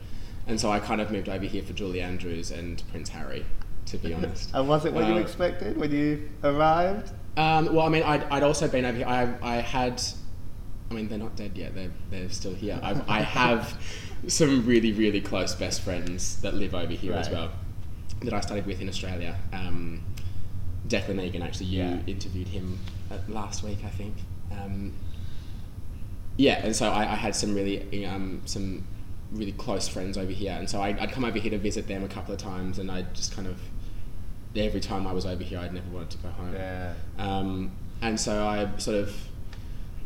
and 0.47 0.59
so 0.59 0.69
I 0.71 0.79
kind 0.79 1.01
of 1.01 1.11
moved 1.11 1.29
over 1.29 1.45
here 1.45 1.63
for 1.63 1.73
Julie 1.73 2.01
Andrews 2.01 2.51
and 2.51 2.81
Prince 2.91 3.09
Harry, 3.09 3.45
to 3.87 3.97
be 3.97 4.13
honest. 4.13 4.51
And 4.53 4.67
was 4.67 4.85
it 4.85 4.93
what 4.93 5.07
you 5.07 5.13
Uh, 5.15 5.19
expected 5.19 5.77
when 5.77 5.91
you 5.91 6.29
arrived? 6.43 7.11
Um, 7.37 7.73
well, 7.73 7.85
I 7.85 7.89
mean, 7.89 8.03
I'd, 8.03 8.23
I'd 8.25 8.43
also 8.43 8.67
been 8.67 8.85
over 8.85 8.97
here. 8.97 9.07
I, 9.07 9.35
I 9.41 9.55
had, 9.57 10.01
I 10.89 10.93
mean, 10.93 11.07
they're 11.09 11.17
not 11.17 11.35
dead 11.35 11.57
yet. 11.57 11.75
They're, 11.75 11.91
they're 12.09 12.29
still 12.29 12.53
here. 12.53 12.79
I've, 12.81 13.07
I 13.09 13.19
have 13.41 13.77
some 14.27 14.65
really, 14.65 14.91
really 14.93 15.21
close 15.21 15.53
best 15.55 15.81
friends 15.81 16.41
that 16.41 16.53
live 16.53 16.73
over 16.73 16.93
here 16.93 17.13
as 17.13 17.29
well. 17.29 17.51
that 18.21 18.33
I 18.33 18.39
studied 18.41 18.65
with 18.65 18.79
in 18.81 18.87
Australia. 18.89 19.37
Um, 19.53 20.01
Declan 20.87 21.21
Egan, 21.23 21.41
actually, 21.41 21.65
you 21.67 21.83
Yeah. 21.83 21.97
interviewed 22.07 22.47
him 22.47 22.79
uh, 23.11 23.17
last 23.27 23.63
week, 23.63 23.79
I 23.85 23.89
think. 23.89 24.15
Um, 24.51 24.93
yeah, 26.37 26.63
and 26.63 26.75
so 26.75 26.89
I, 26.89 27.03
I 27.03 27.15
had 27.15 27.35
some 27.35 27.53
really 27.53 28.05
um, 28.05 28.41
some 28.45 28.85
really 29.31 29.53
close 29.53 29.87
friends 29.87 30.17
over 30.17 30.31
here, 30.31 30.53
and 30.53 30.69
so 30.69 30.81
I, 30.81 30.95
I'd 30.99 31.11
come 31.11 31.25
over 31.25 31.39
here 31.39 31.51
to 31.51 31.57
visit 31.57 31.87
them 31.87 32.03
a 32.03 32.07
couple 32.07 32.33
of 32.33 32.39
times, 32.39 32.79
and 32.79 32.91
I 32.91 33.03
just 33.13 33.33
kind 33.35 33.47
of 33.47 33.59
every 34.55 34.79
time 34.79 35.05
I 35.05 35.13
was 35.13 35.25
over 35.25 35.43
here, 35.43 35.59
I'd 35.59 35.73
never 35.73 35.89
wanted 35.89 36.11
to 36.11 36.17
go 36.17 36.29
home. 36.29 36.53
Yeah. 36.53 36.93
Um, 37.17 37.71
and 38.01 38.19
so 38.19 38.45
I 38.47 38.69
sort 38.77 38.97
of 38.97 39.15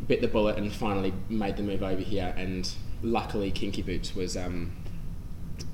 bit 0.06 0.20
the 0.20 0.28
bullet 0.28 0.56
and 0.56 0.72
finally 0.72 1.12
made 1.28 1.56
the 1.56 1.62
move 1.62 1.82
over 1.82 2.00
here. 2.00 2.34
And 2.36 2.68
luckily, 3.02 3.50
Kinky 3.50 3.82
Boots 3.82 4.14
was 4.14 4.36
um, 4.36 4.72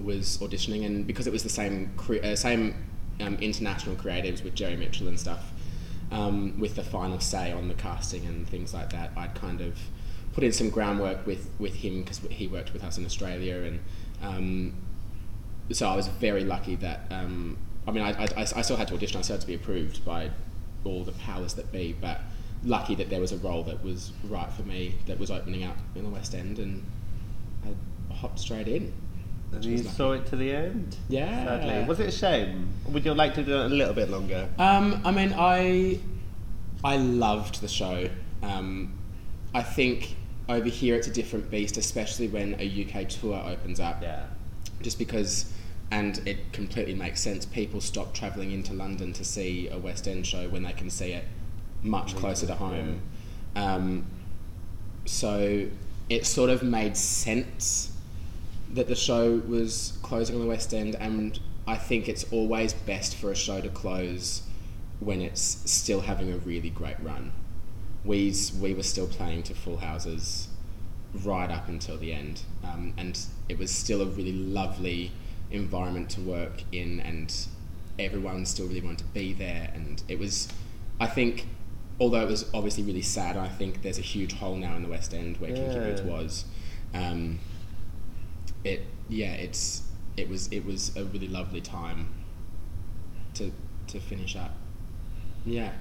was 0.02 0.38
auditioning, 0.38 0.84
and 0.84 1.06
because 1.06 1.26
it 1.26 1.32
was 1.32 1.42
the 1.42 1.48
same 1.48 1.92
cre- 1.96 2.22
uh, 2.22 2.36
same 2.36 2.74
um, 3.20 3.36
international 3.36 3.96
creatives 3.96 4.42
with 4.42 4.54
Jerry 4.54 4.76
Mitchell 4.76 5.08
and 5.08 5.18
stuff, 5.18 5.52
um, 6.10 6.58
with 6.58 6.76
the 6.76 6.84
final 6.84 7.20
say 7.20 7.52
on 7.52 7.68
the 7.68 7.74
casting 7.74 8.26
and 8.26 8.48
things 8.48 8.74
like 8.74 8.90
that, 8.90 9.12
I'd 9.16 9.34
kind 9.34 9.60
of 9.60 9.78
put 10.36 10.44
in 10.44 10.52
some 10.52 10.68
groundwork 10.68 11.26
with 11.26 11.48
with 11.58 11.74
him 11.76 12.02
because 12.02 12.18
he 12.30 12.46
worked 12.46 12.74
with 12.74 12.84
us 12.84 12.98
in 12.98 13.06
Australia, 13.06 13.56
and 13.62 13.80
um, 14.22 14.74
so 15.72 15.88
I 15.88 15.96
was 15.96 16.08
very 16.08 16.44
lucky 16.44 16.76
that 16.76 17.06
um, 17.10 17.56
I 17.88 17.90
mean 17.90 18.04
I, 18.04 18.10
I, 18.10 18.28
I 18.56 18.62
still 18.62 18.76
had 18.76 18.88
to 18.88 18.94
audition. 18.94 19.18
I 19.18 19.22
still 19.22 19.36
had 19.36 19.40
to 19.40 19.46
be 19.46 19.54
approved 19.54 20.04
by 20.04 20.30
all 20.84 21.04
the 21.04 21.12
powers 21.12 21.54
that 21.54 21.72
be, 21.72 21.96
but 21.98 22.20
lucky 22.62 22.94
that 22.96 23.08
there 23.08 23.20
was 23.20 23.32
a 23.32 23.38
role 23.38 23.62
that 23.62 23.82
was 23.82 24.12
right 24.28 24.52
for 24.52 24.62
me 24.62 24.96
that 25.06 25.18
was 25.18 25.30
opening 25.30 25.64
up 25.64 25.78
in 25.94 26.04
the 26.04 26.10
West 26.10 26.34
End, 26.34 26.58
and 26.58 26.84
I 27.64 28.14
hopped 28.14 28.38
straight 28.38 28.68
in. 28.68 28.92
And 29.52 29.64
you 29.64 29.78
saw 29.78 30.12
it 30.12 30.26
to 30.26 30.36
the 30.36 30.52
end. 30.52 30.96
Yeah. 31.08 31.46
Sadly. 31.46 31.88
Was 31.88 31.98
it 32.00 32.08
a 32.08 32.12
shame? 32.12 32.68
Would 32.88 33.06
you 33.06 33.14
like 33.14 33.32
to 33.34 33.42
do 33.42 33.52
it 33.52 33.72
a 33.72 33.74
little 33.74 33.94
bit 33.94 34.10
longer? 34.10 34.50
Um, 34.58 35.00
I 35.02 35.12
mean, 35.12 35.34
I 35.34 35.98
I 36.84 36.98
loved 36.98 37.62
the 37.62 37.68
show. 37.68 38.10
Um, 38.42 38.92
I 39.54 39.62
think 39.62 40.16
over 40.48 40.68
here 40.68 40.94
it's 40.94 41.06
a 41.06 41.12
different 41.12 41.50
beast, 41.50 41.76
especially 41.76 42.28
when 42.28 42.56
a 42.60 42.84
UK 42.84 43.08
tour 43.08 43.42
opens 43.46 43.80
up. 43.80 44.02
Yeah. 44.02 44.26
Just 44.82 44.98
because, 44.98 45.52
and 45.90 46.20
it 46.26 46.52
completely 46.52 46.94
makes 46.94 47.20
sense. 47.20 47.44
People 47.44 47.80
stop 47.80 48.14
travelling 48.14 48.52
into 48.52 48.72
London 48.72 49.12
to 49.14 49.24
see 49.24 49.68
a 49.68 49.78
West 49.78 50.06
End 50.06 50.26
show 50.26 50.48
when 50.48 50.62
they 50.62 50.72
can 50.72 50.90
see 50.90 51.12
it 51.12 51.24
much 51.82 52.16
closer 52.16 52.46
to 52.46 52.54
home. 52.54 53.00
Um, 53.54 54.06
so 55.04 55.66
it 56.08 56.26
sort 56.26 56.50
of 56.50 56.62
made 56.62 56.96
sense 56.96 57.92
that 58.72 58.88
the 58.88 58.94
show 58.94 59.36
was 59.48 59.98
closing 60.02 60.36
on 60.36 60.42
the 60.42 60.48
West 60.48 60.74
End, 60.74 60.94
and 60.96 61.38
I 61.66 61.76
think 61.76 62.08
it's 62.08 62.24
always 62.32 62.72
best 62.72 63.16
for 63.16 63.30
a 63.30 63.36
show 63.36 63.60
to 63.60 63.68
close 63.68 64.42
when 65.00 65.20
it's 65.20 65.40
still 65.70 66.00
having 66.00 66.32
a 66.32 66.36
really 66.38 66.70
great 66.70 66.98
run. 67.00 67.32
We, 68.06 68.34
we 68.60 68.74
were 68.74 68.82
still 68.82 69.08
playing 69.08 69.42
to 69.44 69.54
full 69.54 69.78
houses 69.78 70.48
right 71.24 71.50
up 71.50 71.68
until 71.68 71.96
the 71.98 72.12
end, 72.12 72.42
um, 72.64 72.94
and 72.96 73.18
it 73.48 73.58
was 73.58 73.70
still 73.70 74.02
a 74.02 74.06
really 74.06 74.32
lovely 74.32 75.12
environment 75.50 76.10
to 76.10 76.20
work 76.20 76.62
in, 76.72 77.00
and 77.00 77.34
everyone 77.98 78.46
still 78.46 78.66
really 78.66 78.80
wanted 78.80 78.98
to 78.98 79.04
be 79.04 79.32
there, 79.32 79.70
and 79.74 80.02
it 80.08 80.18
was, 80.18 80.48
I 81.00 81.06
think, 81.06 81.46
although 82.00 82.20
it 82.20 82.28
was 82.28 82.48
obviously 82.52 82.84
really 82.84 83.02
sad, 83.02 83.36
I 83.36 83.48
think 83.48 83.82
there's 83.82 83.98
a 83.98 84.02
huge 84.02 84.34
hole 84.34 84.56
now 84.56 84.76
in 84.76 84.82
the 84.82 84.88
West 84.88 85.14
End 85.14 85.38
where 85.38 85.52
Kinky 85.52 85.78
Boots 85.78 86.02
was. 86.02 86.44
Um, 86.94 87.38
it 88.64 88.82
yeah, 89.08 89.32
it's 89.32 89.82
it 90.16 90.28
was 90.28 90.48
it 90.52 90.64
was 90.64 90.94
a 90.96 91.04
really 91.04 91.28
lovely 91.28 91.60
time 91.60 92.08
to 93.34 93.52
to 93.88 94.00
finish 94.00 94.36
up. 94.36 94.52
Yeah, 95.44 95.72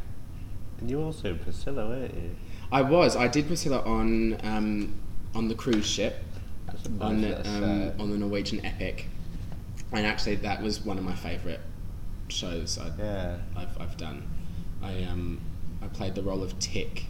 And 0.79 0.89
you 0.89 1.01
also 1.01 1.36
Priscilla, 1.36 1.88
weren't 1.88 2.13
you? 2.13 2.36
I 2.72 2.82
was. 2.82 3.15
I 3.15 3.27
did 3.27 3.48
Priscilla 3.48 3.82
on 3.82 4.38
um, 4.44 4.94
on 5.34 5.48
the 5.48 5.55
cruise 5.55 5.86
ship 5.86 6.24
That's 6.67 6.86
a 6.86 6.89
nice 6.89 7.46
on 7.48 7.63
um, 7.63 7.91
on 8.00 8.10
the 8.10 8.17
Norwegian 8.17 8.65
Epic, 8.65 9.08
and 9.91 10.05
actually 10.05 10.36
that 10.38 10.62
was 10.62 10.84
one 10.84 10.98
of 10.98 11.03
my 11.03 11.15
favourite 11.15 11.60
shows 12.27 12.77
I, 12.79 12.89
Yeah. 12.98 13.38
I've, 13.55 13.79
I've 13.79 13.98
done. 13.98 14.27
I 14.82 15.03
um 15.03 15.39
I 15.82 15.88
played 15.88 16.15
the 16.15 16.24
role 16.24 16.44
of 16.44 16.58
Tick, 16.60 17.05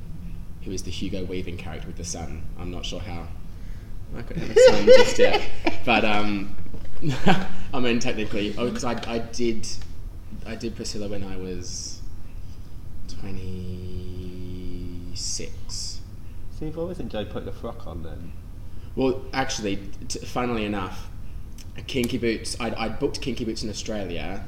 who 0.64 0.72
is 0.72 0.84
the 0.84 0.92
Hugo 0.92 1.24
Weaving 1.24 1.58
character 1.58 1.88
with 1.88 1.98
the 1.98 2.04
sun. 2.06 2.44
I'm 2.60 2.72
not 2.72 2.86
sure 2.86 3.00
how 3.00 3.28
I 4.16 4.22
could 4.22 4.38
have 4.38 4.50
a 4.50 4.60
son 4.60 4.86
just 4.86 5.20
yet, 5.20 5.50
but 5.86 6.06
um, 6.06 6.56
I 7.74 7.80
mean 7.80 8.00
technically, 8.00 8.54
oh, 8.58 8.68
because 8.70 8.84
I, 8.84 8.94
I 9.08 9.20
did 9.20 9.68
I 10.46 10.56
did 10.56 10.76
Priscilla 10.76 11.08
when 11.08 11.24
I 11.24 11.38
was 11.38 11.95
twenty 13.26 15.12
six. 15.16 16.02
So 16.52 16.66
you've 16.66 16.78
always 16.78 17.00
enjoyed 17.00 17.32
putting 17.32 17.50
a 17.50 17.52
frock 17.52 17.88
on 17.88 18.04
then? 18.04 18.32
Well, 18.96 19.24
actually, 19.34 19.80
t- 20.08 20.20
funnily 20.20 20.64
enough, 20.64 21.10
Kinky 21.88 22.20
Boots. 22.20 22.56
I'd, 22.60 22.76
I'd 22.76 23.00
booked 23.00 23.22
Kinky 23.22 23.44
Boots 23.44 23.64
in 23.64 23.70
Australia. 23.70 24.46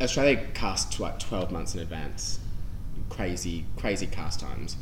Australia 0.00 0.46
cast 0.54 1.00
like 1.00 1.18
twelve 1.18 1.50
months 1.50 1.74
in 1.74 1.80
advance. 1.80 2.38
Crazy, 3.10 3.66
crazy 3.76 4.06
cast 4.06 4.38
times. 4.38 4.76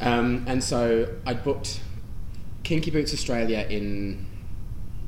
Um, 0.00 0.44
and 0.48 0.64
so 0.64 1.08
I'd 1.26 1.44
booked 1.44 1.80
Kinky 2.62 2.90
Boots 2.90 3.12
Australia 3.12 3.66
in 3.68 4.26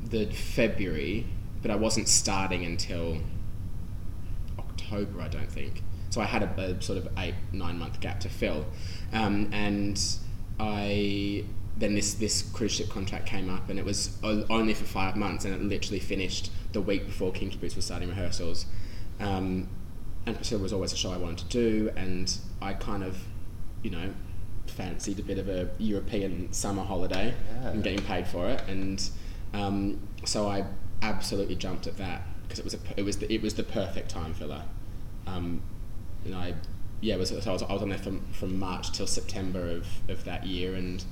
the 0.05 0.27
February, 0.27 1.27
but 1.63 1.71
I 1.71 1.77
wasn't 1.77 2.07
starting 2.07 2.67
until 2.67 3.17
October, 4.59 5.23
I 5.23 5.29
don't 5.29 5.51
think. 5.51 5.83
So 6.15 6.21
I 6.21 6.27
had 6.27 6.45
a, 6.45 6.61
a 6.61 6.81
sort 6.81 6.97
of 6.97 7.09
eight, 7.19 7.35
nine 7.51 7.77
month 7.77 7.99
gap 7.99 8.21
to 8.21 8.29
fill. 8.29 8.65
Um, 9.13 9.51
and 9.53 10.01
I 10.61 11.45
then 11.77 11.97
this, 11.97 12.15
this 12.15 12.41
cruise 12.41 12.71
ship 12.71 12.89
contract 12.89 13.27
came 13.27 13.51
up, 13.51 13.69
and 13.69 13.81
it 13.81 13.85
was 13.85 14.17
only 14.23 14.75
for 14.75 14.85
five 14.85 15.17
months, 15.17 15.45
and 15.45 15.53
it 15.53 15.61
literally 15.61 15.99
finished 15.99 16.53
the 16.71 16.81
week 16.81 17.05
before 17.07 17.33
Kinky 17.33 17.57
Boots 17.57 17.75
was 17.75 17.87
starting 17.87 18.09
rehearsals. 18.09 18.67
Um, 19.19 19.69
and 20.25 20.37
Priscilla 20.37 20.63
was 20.63 20.73
always 20.73 20.93
a 20.93 20.97
show 20.97 21.11
I 21.11 21.17
wanted 21.17 21.51
to 21.51 21.59
do, 21.59 21.91
and 21.97 22.33
I 22.63 22.75
kind 22.75 23.03
of, 23.03 23.19
you 23.83 23.91
know, 23.91 24.15
fancied 24.69 25.19
a 25.19 25.23
bit 25.25 25.39
of 25.39 25.49
a 25.49 25.69
European 25.79 26.53
summer 26.53 26.85
holiday 26.85 27.35
Yeah. 27.61 27.71
and 27.71 27.83
getting 27.83 28.03
paid 28.05 28.29
for 28.29 28.49
it, 28.49 28.63
and 28.69 29.03
um, 29.53 29.99
so 30.25 30.47
I 30.47 30.65
absolutely 31.03 31.57
jumped 31.57 31.89
at 31.89 31.97
that 31.97 32.23
because 32.45 32.61
it 32.61 32.65
was 32.65 32.75
a, 32.75 32.79
it 32.97 33.03
was 33.03 33.19
the, 33.19 33.33
it 33.35 33.43
was 33.43 33.55
the 33.55 33.65
perfect 33.65 34.11
time 34.11 34.33
filler. 34.33 34.63
Um, 35.27 35.61
and 36.25 36.35
I, 36.35 36.55
yeah, 37.01 37.17
was, 37.17 37.29
so 37.29 37.37
I 37.37 37.53
was, 37.53 37.63
I 37.63 37.73
was 37.73 37.83
on 37.83 37.89
there 37.89 37.99
from, 37.99 38.21
from 38.33 38.59
March 38.59 38.93
till 38.93 39.07
September 39.07 39.69
of, 39.69 39.87
of 40.09 40.25
that 40.25 40.47
year, 40.47 40.75
and 40.75 41.05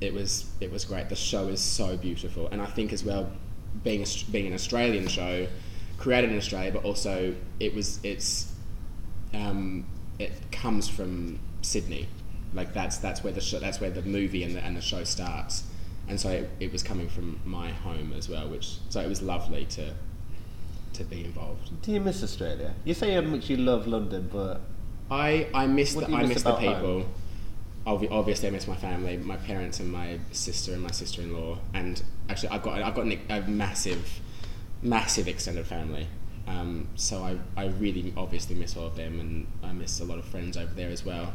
it 0.00 0.14
was 0.14 0.50
it 0.60 0.70
was 0.70 0.84
great. 0.84 1.08
The 1.08 1.16
show 1.16 1.48
is 1.48 1.60
so 1.60 1.96
beautiful, 1.96 2.48
and 2.48 2.62
I 2.62 2.66
think 2.66 2.92
as 2.92 3.04
well, 3.04 3.30
being 3.84 4.04
being 4.30 4.46
an 4.46 4.54
Australian 4.54 5.08
show, 5.08 5.46
created 5.98 6.30
in 6.30 6.38
Australia, 6.38 6.72
but 6.72 6.84
also 6.84 7.34
it 7.58 7.74
was 7.74 8.00
it's 8.02 8.52
um, 9.34 9.86
it 10.18 10.32
comes 10.50 10.88
from 10.88 11.38
Sydney, 11.62 12.08
like 12.54 12.72
that's 12.72 12.98
that's 12.98 13.22
where 13.22 13.32
the 13.32 13.40
show, 13.40 13.58
that's 13.58 13.80
where 13.80 13.90
the 13.90 14.02
movie 14.02 14.42
and 14.42 14.54
the 14.54 14.64
and 14.64 14.76
the 14.76 14.80
show 14.80 15.04
starts, 15.04 15.64
and 16.08 16.18
so 16.18 16.30
it, 16.30 16.50
it 16.60 16.72
was 16.72 16.82
coming 16.82 17.08
from 17.08 17.40
my 17.44 17.70
home 17.70 18.12
as 18.16 18.28
well, 18.28 18.48
which 18.48 18.78
so 18.88 19.00
it 19.00 19.08
was 19.08 19.20
lovely 19.20 19.66
to 19.66 19.92
to 20.94 21.04
be 21.04 21.24
involved. 21.24 21.82
Do 21.82 21.92
you 21.92 22.00
miss 22.00 22.22
Australia? 22.22 22.74
You 22.84 22.94
say 22.94 23.14
how 23.14 23.20
much 23.20 23.48
you 23.50 23.56
love 23.56 23.86
London, 23.86 24.28
but 24.32 24.60
I 25.10 25.48
I 25.54 25.66
miss 25.66 25.94
the 25.94 26.06
I 26.06 26.22
miss 26.22 26.28
miss 26.34 26.42
the 26.42 26.54
people. 26.54 27.06
Obvi- 27.86 28.10
obviously, 28.10 28.48
I 28.48 28.50
miss 28.50 28.68
my 28.68 28.76
family, 28.76 29.16
my 29.16 29.36
parents, 29.36 29.80
and 29.80 29.90
my 29.90 30.20
sister 30.32 30.72
and 30.74 30.82
my 30.82 30.90
sister-in-law. 30.90 31.58
And 31.72 32.02
actually, 32.28 32.50
I've 32.50 32.62
got 32.62 32.82
I've 32.82 32.94
got 32.94 33.06
an, 33.06 33.18
a 33.30 33.40
massive, 33.42 34.20
massive 34.82 35.28
extended 35.28 35.66
family. 35.66 36.06
Um, 36.46 36.88
so 36.96 37.22
I, 37.22 37.38
I 37.56 37.66
really 37.66 38.12
obviously 38.16 38.54
miss 38.56 38.76
all 38.76 38.86
of 38.86 38.96
them, 38.96 39.20
and 39.20 39.46
I 39.62 39.72
miss 39.72 40.00
a 40.00 40.04
lot 40.04 40.18
of 40.18 40.24
friends 40.24 40.56
over 40.56 40.72
there 40.74 40.90
as 40.90 41.04
well. 41.04 41.32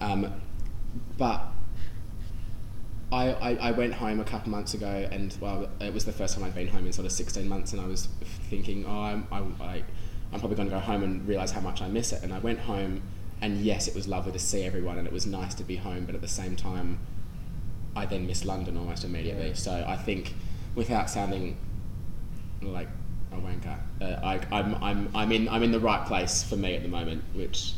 Um, 0.00 0.40
but 1.18 1.42
I, 3.14 3.30
I, 3.50 3.68
I 3.68 3.70
went 3.70 3.94
home 3.94 4.20
a 4.20 4.24
couple 4.24 4.50
months 4.50 4.74
ago, 4.74 5.08
and 5.10 5.36
well, 5.40 5.68
it 5.80 5.94
was 5.94 6.04
the 6.04 6.12
first 6.12 6.34
time 6.34 6.44
I'd 6.44 6.54
been 6.54 6.68
home 6.68 6.86
in 6.86 6.92
sort 6.92 7.06
of 7.06 7.12
16 7.12 7.48
months, 7.48 7.72
and 7.72 7.80
I 7.80 7.86
was 7.86 8.08
thinking, 8.50 8.84
oh, 8.86 9.02
I'm, 9.02 9.26
I, 9.30 9.38
I, 9.64 9.84
I'm 10.32 10.40
probably 10.40 10.56
going 10.56 10.68
to 10.68 10.74
go 10.74 10.80
home 10.80 11.02
and 11.02 11.26
realize 11.26 11.52
how 11.52 11.60
much 11.60 11.80
I 11.80 11.88
miss 11.88 12.12
it. 12.12 12.22
And 12.22 12.32
I 12.32 12.38
went 12.40 12.58
home, 12.58 13.02
and 13.40 13.60
yes, 13.60 13.88
it 13.88 13.94
was 13.94 14.08
lovely 14.08 14.32
to 14.32 14.38
see 14.38 14.64
everyone, 14.64 14.98
and 14.98 15.06
it 15.06 15.12
was 15.12 15.26
nice 15.26 15.54
to 15.54 15.64
be 15.64 15.76
home, 15.76 16.04
but 16.04 16.14
at 16.14 16.20
the 16.20 16.28
same 16.28 16.56
time, 16.56 16.98
I 17.96 18.06
then 18.06 18.26
missed 18.26 18.44
London 18.44 18.76
almost 18.76 19.04
immediately. 19.04 19.48
Yeah. 19.48 19.54
So 19.54 19.84
I 19.86 19.96
think, 19.96 20.34
without 20.74 21.08
sounding 21.08 21.56
like 22.62 22.88
a 23.32 23.36
wanker, 23.36 23.78
uh, 24.00 24.20
I, 24.24 24.40
I'm, 24.50 24.74
I'm, 24.82 25.08
I'm 25.14 25.32
in 25.32 25.48
I'm 25.48 25.62
in 25.62 25.70
the 25.70 25.80
right 25.80 26.04
place 26.06 26.42
for 26.42 26.56
me 26.56 26.74
at 26.74 26.82
the 26.82 26.88
moment, 26.88 27.22
which, 27.34 27.74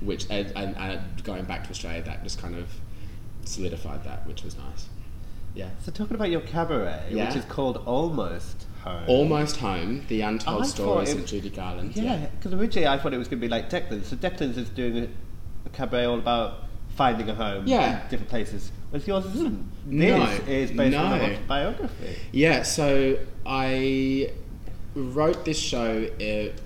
which 0.00 0.26
and, 0.30 0.52
and, 0.56 0.76
and 0.76 1.24
going 1.24 1.44
back 1.44 1.64
to 1.64 1.70
Australia, 1.70 2.02
that 2.02 2.22
just 2.22 2.40
kind 2.40 2.54
of 2.54 2.68
solidified 3.44 4.04
that, 4.04 4.26
which 4.26 4.42
was 4.44 4.56
nice. 4.56 4.86
Yeah. 5.54 5.70
so 5.80 5.90
talking 5.90 6.14
about 6.14 6.30
your 6.30 6.42
cabaret, 6.42 7.06
Yeah. 7.10 7.26
which 7.26 7.36
is 7.36 7.44
called 7.46 7.78
Almost 7.84 8.66
home. 8.84 9.04
Almost 9.08 9.56
Home, 9.56 10.04
the 10.08 10.20
untold 10.20 10.66
stories 10.66 11.10
it- 11.10 11.18
of 11.18 11.26
Judy 11.26 11.50
Garland. 11.50 11.96
Yeah, 11.96 12.26
because 12.38 12.52
originally 12.54 12.86
I 12.86 12.96
thought 12.98 13.12
it 13.12 13.18
was 13.18 13.26
going 13.26 13.40
to 13.40 13.46
be 13.46 13.50
like 13.50 13.68
Declan's. 13.68 14.06
So 14.08 14.16
Declan's 14.16 14.56
is 14.56 14.68
doing 14.68 14.96
a, 14.98 15.08
a 15.66 15.70
cabaret 15.72 16.04
all 16.04 16.18
about 16.18 16.64
finding 16.94 17.28
a 17.28 17.34
home 17.34 17.66
Yeah. 17.66 18.02
in 18.04 18.08
different 18.08 18.28
places. 18.30 18.70
Whereas 18.90 19.06
yours 19.08 19.24
isn't. 19.34 19.66
No, 19.86 20.26
This 20.26 20.70
is 20.70 20.70
based 20.76 20.96
on 20.96 21.18
no. 21.18 21.36
biography. 21.48 22.16
Yeah, 22.30 22.62
so 22.62 23.18
I 23.44 24.30
wrote 24.94 25.44
this 25.44 25.58
show 25.58 26.06
uh, 26.20 26.56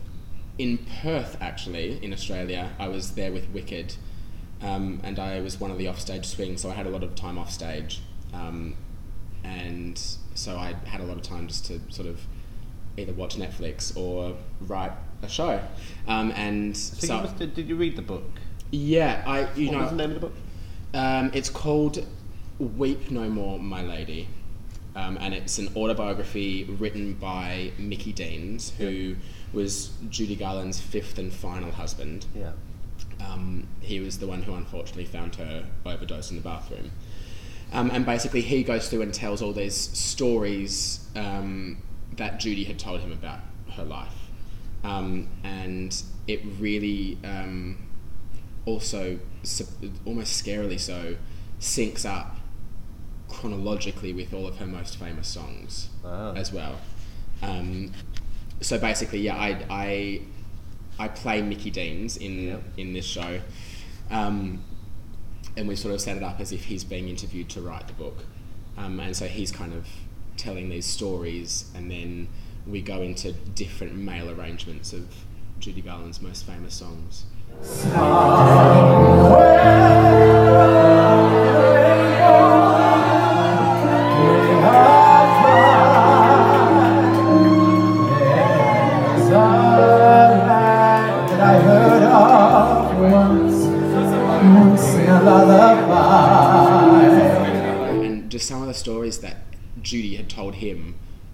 in 0.59 0.79
Perth, 1.03 1.37
actually, 1.41 1.99
in 2.05 2.13
Australia. 2.13 2.71
I 2.79 2.89
was 2.89 3.13
there 3.13 3.33
with 3.33 3.49
Wicked, 3.51 3.95
um, 4.63 5.01
and 5.03 5.19
I 5.19 5.41
was 5.41 5.59
one 5.61 5.71
of 5.71 5.79
the 5.79 5.89
offstage 5.89 6.27
swings, 6.27 6.61
so 6.63 6.71
I 6.71 6.75
had 6.75 6.87
a 6.87 6.91
lot 6.91 7.03
of 7.03 7.15
time 7.15 7.39
off 7.39 7.51
stage. 7.51 8.01
Um, 8.33 8.77
and 9.45 9.99
so 10.35 10.57
I 10.57 10.75
had 10.87 11.01
a 11.01 11.05
lot 11.05 11.17
of 11.17 11.23
time 11.23 11.49
just 11.49 11.67
to 11.67 11.81
sort 11.91 12.09
of 12.09 12.21
either 12.97 13.13
watch 13.13 13.37
Netflix 13.37 13.97
or 13.97 14.37
write 14.61 14.93
a 15.23 15.29
show. 15.29 15.61
Um, 16.07 16.33
and 16.37 16.77
So, 16.77 17.07
so, 17.07 17.17
you 17.17 17.23
must 17.23 17.39
have, 17.39 17.55
did 17.55 17.69
you 17.69 17.77
read 17.77 17.97
the 17.97 18.03
book? 18.03 18.25
yeah, 18.71 19.23
I 19.27 19.53
you 19.55 19.67
what 19.69 19.73
know 19.75 19.83
was 19.83 19.91
the 19.91 19.97
name 19.97 20.11
of 20.11 20.15
the 20.15 20.21
book? 20.29 20.35
um, 20.95 21.31
it's 21.35 21.51
called 21.51 22.07
Weep 22.59 23.11
No 23.11 23.29
More, 23.29 23.59
My 23.59 23.83
Lady. 23.83 24.29
Um, 24.95 25.17
and 25.23 25.33
it's 25.33 25.57
an 25.59 25.71
autobiography 25.75 26.65
written 26.65 27.15
by 27.15 27.73
Mickey 27.79 28.13
Deans, 28.13 28.73
who 28.77 29.17
was 29.55 29.91
Judy 30.11 30.37
Garland's 30.37 30.81
fifth 30.81 31.17
and 31.19 31.33
final 31.33 31.71
husband. 31.71 32.27
Yeah. 32.35 32.53
Um, 33.25 33.67
he 33.81 34.01
was 34.01 34.19
the 34.19 34.27
one 34.27 34.43
who 34.43 34.55
unfortunately 34.55 35.05
found 35.05 35.37
her 35.37 35.65
overdosed 35.85 36.31
in 36.31 36.37
the 36.37 36.43
bathroom. 36.43 36.91
Um, 37.73 37.91
and 37.91 38.05
basically, 38.05 38.43
he 38.43 38.63
goes 38.63 38.89
through 38.89 39.03
and 39.03 39.15
tells 39.15 39.41
all 39.41 39.53
these 39.53 39.75
stories 39.77 41.07
um, 41.17 41.79
that 42.17 42.39
Judy 42.39 42.65
had 42.65 42.79
told 42.79 43.01
him 43.01 43.13
about 43.13 43.41
her 43.73 43.85
life. 43.85 44.15
Um, 44.85 45.29
and 45.43 46.03
it 46.27 46.41
really 46.59 47.19
um, 47.25 47.79
also, 48.67 49.19
almost 50.05 50.45
scarily 50.45 50.79
so, 50.79 51.17
syncs 51.61 52.05
up 52.05 52.37
chronologically 53.29 54.13
with 54.13 54.35
all 54.35 54.47
of 54.47 54.59
her 54.59 54.67
most 54.67 54.97
famous 54.99 55.29
songs 55.29 55.89
Wow. 56.05 56.35
as 56.35 56.53
well. 56.53 56.79
Um, 57.43 57.93
so 58.61 58.79
basically, 58.79 59.21
yeah, 59.21 59.37
I, 59.37 59.65
I, 59.71 60.21
I 60.99 61.09
play 61.09 61.43
Mickey 61.43 61.71
Deans 61.71 62.17
in 62.17 62.47
Yep. 62.49 62.63
in 62.77 62.93
this 62.93 63.05
show, 63.05 63.41
um, 64.11 64.63
and 65.57 65.67
we 65.69 65.77
sort 65.77 65.95
of 65.95 66.01
set 66.01 66.17
it 66.17 66.23
up 66.23 66.41
as 66.41 66.53
if 66.53 66.65
he's 66.65 66.85
being 66.85 67.09
interviewed 67.09 67.49
to 67.51 67.61
write 67.61 67.87
the 67.87 67.95
book, 67.95 68.25
um, 68.77 69.01
and 69.01 69.17
so 69.17 69.27
he's 69.27 69.51
kind 69.53 69.73
of 69.75 69.87
telling 70.37 70.69
these 70.69 70.87
stories, 70.87 71.71
and 71.75 71.91
then 71.91 72.29
we 72.67 72.81
go 72.81 73.03
into 73.03 73.33
different 73.33 73.95
male 73.95 74.31
arrangements 74.31 74.93
of 74.93 75.07
Judy 75.59 75.81
Garland's 75.83 76.21
most 76.23 76.45
famous 76.47 76.75
songs. 76.75 77.25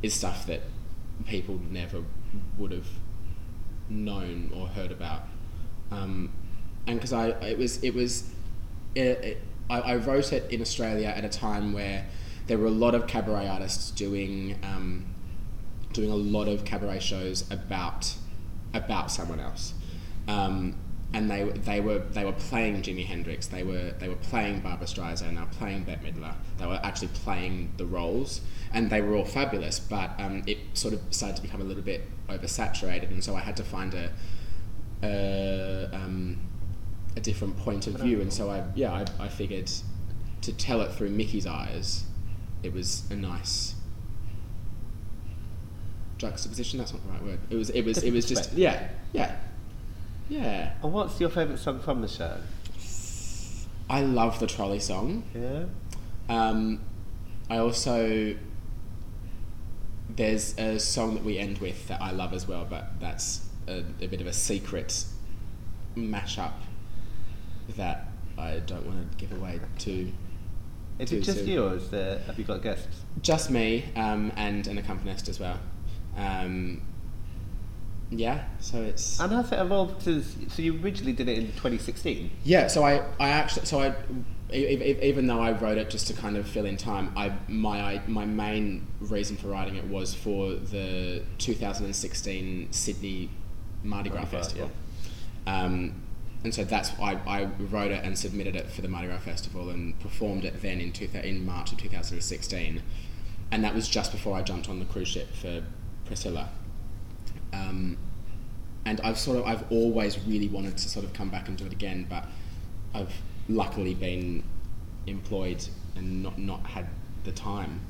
Is 0.03 0.15
stuff 0.15 0.47
that 0.47 0.61
people 1.27 1.61
never 1.71 2.05
would 2.57 2.73
have 2.73 2.87
known 3.89 4.51
or 4.55 4.69
heard 4.69 4.93
about. 4.93 5.23
Um, 5.91 6.33
and 6.87 6.99
because 6.99 7.13
I, 7.13 7.29
it 7.29 7.59
was, 7.59 7.83
it 7.83 7.95
was, 7.95 8.31
it, 8.95 9.01
it, 9.01 9.43
I, 9.69 9.81
I 9.81 9.97
wrote 9.97 10.33
it 10.33 10.51
in 10.51 10.61
Australia 10.61 11.09
at 11.09 11.25
a 11.25 11.29
time 11.29 11.73
where 11.73 12.07
there 12.47 12.59
were 12.59 12.67
a 12.67 12.71
lot 12.71 12.95
of 12.95 13.07
cabaret 13.07 13.47
artists 13.47 13.91
doing, 13.91 14.59
um, 14.63 15.07
doing 15.93 16.11
a 16.11 16.17
lot 16.17 16.49
of 16.49 16.65
cabaret 16.65 17.01
shows 17.01 17.51
about, 17.51 18.15
about 18.73 19.11
someone 19.11 19.41
else. 19.41 19.75
Um, 20.27 20.77
and 21.15 21.31
they, 21.31 21.45
they 21.45 21.81
were 21.81 21.99
they 21.99 22.25
were 22.25 22.33
playing 22.33 22.83
Jimi 22.83 23.05
Hendrix, 23.07 23.47
they 23.47 23.63
were 23.63 23.93
they 23.99 24.09
were 24.09 24.17
playing 24.17 24.61
Barbra 24.61 24.87
Streisand, 24.87 25.35
they 25.35 25.41
were 25.41 25.47
playing 25.47 25.85
Bette 25.85 26.07
Midler, 26.07 26.35
they 26.59 26.67
were 26.67 26.81
actually 26.83 27.09
playing 27.09 27.73
the 27.79 27.87
roles, 27.87 28.43
and 28.73 28.91
they 28.91 29.01
were 29.01 29.17
all 29.17 29.25
fabulous. 29.25 29.81
But 29.81 30.11
um, 30.19 30.43
it 30.47 30.59
sort 30.75 30.95
of 30.95 31.01
started 31.11 31.37
to 31.37 31.43
become 31.43 31.61
a 31.61 31.65
little 31.65 31.83
bit 31.83 32.03
oversaturated, 32.29 33.11
and 33.11 33.25
so 33.25 33.35
I 33.35 33.41
had 33.41 33.57
to 33.57 33.65
find 33.65 33.95
a 33.95 34.11
a, 35.03 35.89
um, 35.93 36.39
a 37.17 37.21
different 37.21 37.57
point 37.59 37.87
of 37.87 37.95
view. 37.95 38.21
And 38.21 38.33
so 38.33 38.51
I 38.51 38.65
yeah 38.75 38.93
I, 38.93 39.25
I 39.25 39.29
figured 39.29 39.71
to 40.43 40.53
tell 40.53 40.83
it 40.83 40.93
through 40.93 41.11
Mickey's 41.11 41.47
eyes, 41.47 42.05
it 42.63 42.73
was 42.75 43.05
a 43.11 43.17
nice 43.17 43.75
juxtaposition. 46.19 46.79
That's 46.79 46.93
not 46.93 47.03
the 47.03 47.13
right 47.13 47.23
word. 47.23 47.39
It 47.49 47.57
was 47.57 47.71
it 47.71 47.83
was 47.83 48.03
it 48.03 48.13
was 48.13 48.27
just 48.27 48.53
yeah 48.53 48.89
yeah 49.13 49.37
yeah. 50.29 50.73
And 50.83 50.93
what's 50.93 51.21
your 51.21 51.31
favourite 51.31 51.59
song 51.59 51.81
from 51.81 52.03
the 52.03 52.09
show? 52.09 52.39
I 53.91 54.03
love 54.03 54.39
the 54.39 54.47
trolley 54.47 54.81
song. 54.81 55.25
Yeah. 55.35 55.65
Um, 56.29 56.81
I 57.49 57.57
also 57.59 58.37
there's 60.11 60.57
a 60.59 60.79
song 60.79 61.15
that 61.15 61.25
we 61.25 61.39
end 61.39 61.59
with 61.59 61.87
that 61.89 62.01
I 62.03 62.11
love 62.11 62.33
as 62.33 62.47
well, 62.49 62.67
but 62.69 62.99
that's 63.01 63.47
a, 63.67 63.85
a 64.01 64.07
bit 64.07 64.21
of 64.21 64.27
a 64.27 64.33
secret 64.33 65.05
mashup 65.97 66.53
that 67.77 68.09
I 68.37 68.59
don't 68.61 68.87
want 68.87 69.11
to 69.11 69.17
give 69.19 69.37
away 69.37 69.61
to 69.81 70.13
Is 70.99 71.13
it 71.13 71.21
just 71.23 71.39
soon. 71.41 71.49
you, 71.49 71.65
or 71.65 71.75
is 71.75 71.91
there, 71.91 72.19
have 72.21 72.39
you 72.39 72.45
got 72.45 72.63
guests? 72.63 72.87
just 73.23 73.51
me 73.51 73.85
um, 73.97 74.33
and 74.37 74.67
an 74.67 74.79
accompanist 74.79 75.29
as 75.29 75.39
well. 75.41 75.59
Um, 76.17 76.83
yeah, 78.11 78.45
so 78.61 78.83
it's 78.83 79.21
And 79.21 79.33
has 79.33 79.53
it 79.53 79.59
evolved 79.59 80.03
to? 80.05 80.23
So 80.23 80.63
you 80.63 80.81
originally 80.83 81.13
did 81.13 81.29
it 81.29 81.39
in 81.39 81.47
2016. 81.49 82.31
Yeah, 82.45 82.69
so 82.69 82.83
I, 82.83 83.05
I 83.21 83.29
actually, 83.29 83.67
so 83.67 83.81
I 83.81 83.95
even 84.51 85.27
though 85.27 85.41
I 85.41 85.53
wrote 85.53 85.77
it 85.77 85.91
just 85.91 86.07
to 86.07 86.15
kind 86.15 86.37
of 86.37 86.49
fill 86.49 86.65
in 86.65 86.79
time, 86.79 87.13
I 87.17 87.33
my 87.49 87.81
I, 87.81 88.03
my 88.07 88.25
main 88.25 88.87
reason 89.01 89.37
for 89.37 89.49
writing 89.49 89.77
it 89.77 89.85
was 89.85 90.15
for 90.15 90.55
the 90.55 91.23
2016 91.39 92.69
Sydney 92.71 93.31
Mardi 93.83 94.09
Gras 94.09 94.21
Mardi 94.21 94.31
Gras, 94.31 94.43
Festival, 94.43 94.71
um, 95.47 96.03
and 96.45 96.55
so 96.55 96.65
that's 96.65 96.99
I, 96.99 97.21
I 97.27 97.45
wrote 97.59 97.93
it 97.93 98.03
and 98.05 98.19
submitted 98.19 98.57
it 98.57 98.71
for 98.71 98.81
the 98.81 98.89
Mardi 98.89 99.09
Gras 99.09 99.19
Festival 99.19 99.69
and 99.69 99.99
performed 100.01 100.47
it 100.47 100.63
then 100.63 100.81
in 100.81 100.93
two, 100.93 101.11
in 101.23 101.45
March 101.45 101.73
of 101.73 101.79
2016, 101.79 102.83
and 103.51 103.65
that 103.65 103.75
was 103.75 103.87
just 103.87 104.13
before 104.13 104.35
I 104.35 104.41
jumped 104.41 104.71
on 104.71 104.79
the 104.79 104.87
cruise 104.87 105.09
ship 105.09 105.35
for 105.35 105.63
Priscilla. 106.07 106.49
Um, 107.53 107.97
and 108.85 109.01
I've 109.03 109.19
sort 109.19 109.39
of 109.39 109.45
I've 109.45 109.71
always 109.71 110.19
really 110.27 110.49
wanted 110.49 110.77
to 110.79 110.89
sort 110.89 111.05
of 111.05 111.13
come 111.13 111.29
back 111.29 111.49
and 111.49 111.57
do 111.57 111.67
it 111.67 111.73
again, 111.73 112.07
but 112.09 112.25
I've 112.95 113.13
luckily 113.49 113.95
been 113.95 114.43
employed 115.07 115.65
and 115.97 116.23
not 116.23 116.39
not 116.39 116.65
had 116.67 116.87
the 117.25 117.33
time, 117.33 117.81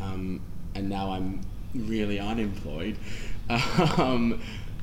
um, 0.00 0.40
and 0.74 0.88
now 0.88 1.10
I'm 1.12 1.42
really 1.74 2.18
unemployed. 2.18 2.98
um, 3.98 4.40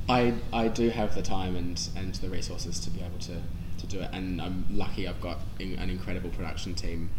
I 0.07 0.33
I 0.53 0.67
do 0.69 0.89
have 0.89 1.15
the 1.15 1.21
time 1.21 1.55
and 1.55 1.89
and 1.95 2.15
the 2.15 2.29
resources 2.29 2.79
to 2.81 2.89
be 2.89 3.01
able 3.01 3.19
to 3.19 3.41
to 3.79 3.87
do 3.87 3.99
it, 3.99 4.09
and 4.13 4.41
I'm 4.41 4.65
lucky 4.71 5.07
I've 5.07 5.19
got 5.21 5.39
in, 5.59 5.75
an 5.77 5.89
incredible 5.89 6.29
production 6.29 6.73
team 6.73 7.09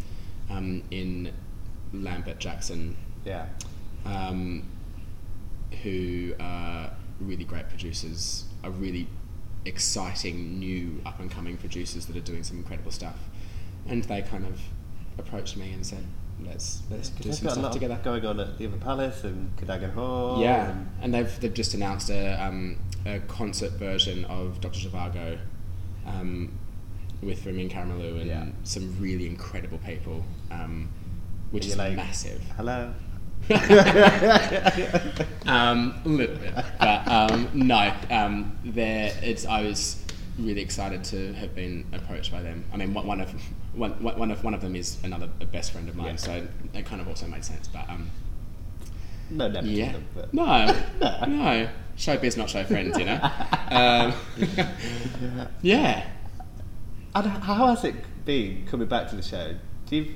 um, 0.49 0.83
in 0.89 1.31
Lambert 1.93 2.39
Jackson 2.39 2.95
Yeah. 3.25 3.45
um, 4.05 4.63
who 5.83 6.33
are 6.39 6.91
really 7.19 7.43
great 7.43 7.69
producers, 7.69 8.45
are 8.63 8.71
really 8.71 9.07
exciting 9.65 10.59
new 10.59 11.01
up 11.05 11.19
and 11.19 11.29
coming 11.29 11.57
producers 11.57 12.05
that 12.05 12.15
are 12.15 12.21
doing 12.21 12.43
some 12.43 12.57
incredible 12.57 12.91
stuff. 12.91 13.17
And 13.87 14.03
they 14.05 14.21
kind 14.21 14.45
of 14.45 14.59
approached 15.17 15.57
me 15.57 15.71
and 15.73 15.85
said, 15.85 16.03
"Let's 16.43 16.81
let's 16.89 17.09
do 17.09 17.31
some 17.33 17.49
stuff 17.49 17.71
together." 17.73 17.99
going 18.03 18.25
on 18.25 18.39
at 18.39 18.57
the 18.57 18.67
Other 18.67 18.77
Palace 18.77 19.23
and 19.23 19.55
Cadogan 19.57 19.91
Hall. 19.91 20.41
Yeah, 20.41 20.69
and- 20.71 20.89
and 21.01 21.13
they've 21.13 21.39
they've 21.39 21.53
just 21.53 21.73
announced 21.73 22.09
a 22.09 22.33
um, 22.43 22.77
a 23.05 23.19
concert 23.21 23.73
version 23.73 24.25
of 24.25 24.59
Dr. 24.61 24.79
Zhivago 24.89 25.39
um, 26.05 26.51
with 27.21 27.45
Ramin 27.45 27.69
Karimloo 27.69 28.19
and 28.21 28.27
Yeah. 28.27 28.45
some 28.63 28.95
really 28.99 29.25
incredible 29.27 29.77
people, 29.79 30.23
um, 30.51 30.89
which 31.51 31.65
is 31.65 31.75
like, 31.77 31.95
massive. 31.95 32.41
Hello. 32.57 32.93
um, 35.45 35.93
a 36.03 36.07
little 36.09 36.35
bit, 36.35 36.53
but 36.79 37.07
um, 37.07 37.49
no. 37.53 37.93
Um, 38.09 38.57
there, 38.65 39.13
it's. 39.21 39.45
I 39.45 39.61
was 39.61 40.03
really 40.37 40.61
excited 40.61 41.03
to 41.05 41.33
have 41.33 41.55
been 41.55 41.85
approached 41.93 42.31
by 42.31 42.41
them. 42.41 42.63
I 42.73 42.77
mean, 42.77 42.93
one 42.93 43.21
of 43.21 43.29
one, 43.73 43.91
one 44.03 44.31
of 44.31 44.43
one 44.43 44.53
of 44.53 44.61
them 44.61 44.75
is 44.75 44.97
another 45.03 45.27
best 45.51 45.71
friend 45.71 45.87
of 45.89 45.95
mine, 45.95 46.07
Yeah. 46.07 46.15
so 46.17 46.47
it 46.73 46.85
kind 46.85 46.99
of 47.01 47.07
also 47.07 47.27
made 47.27 47.45
sense. 47.45 47.67
But 47.67 47.89
um, 47.89 48.09
No, 49.29 49.47
never 49.47 49.65
Yeah. 49.67 49.93
them, 49.93 50.05
but 50.13 50.33
No, 50.33 50.65
no. 51.27 51.69
Showbiz, 51.97 52.37
not 52.37 52.49
show 52.49 52.63
friends, 52.63 52.97
you 52.97 53.05
know. 53.05 53.19
Um, 53.69 54.13
yeah. 55.61 56.05
And 57.15 57.27
how 57.27 57.67
has 57.67 57.83
it 57.83 57.95
been 58.23 58.65
coming 58.65 58.87
back 58.87 59.09
to 59.09 59.15
the 59.17 59.21
show? 59.21 59.55
Do 59.87 59.95
you, 59.95 60.15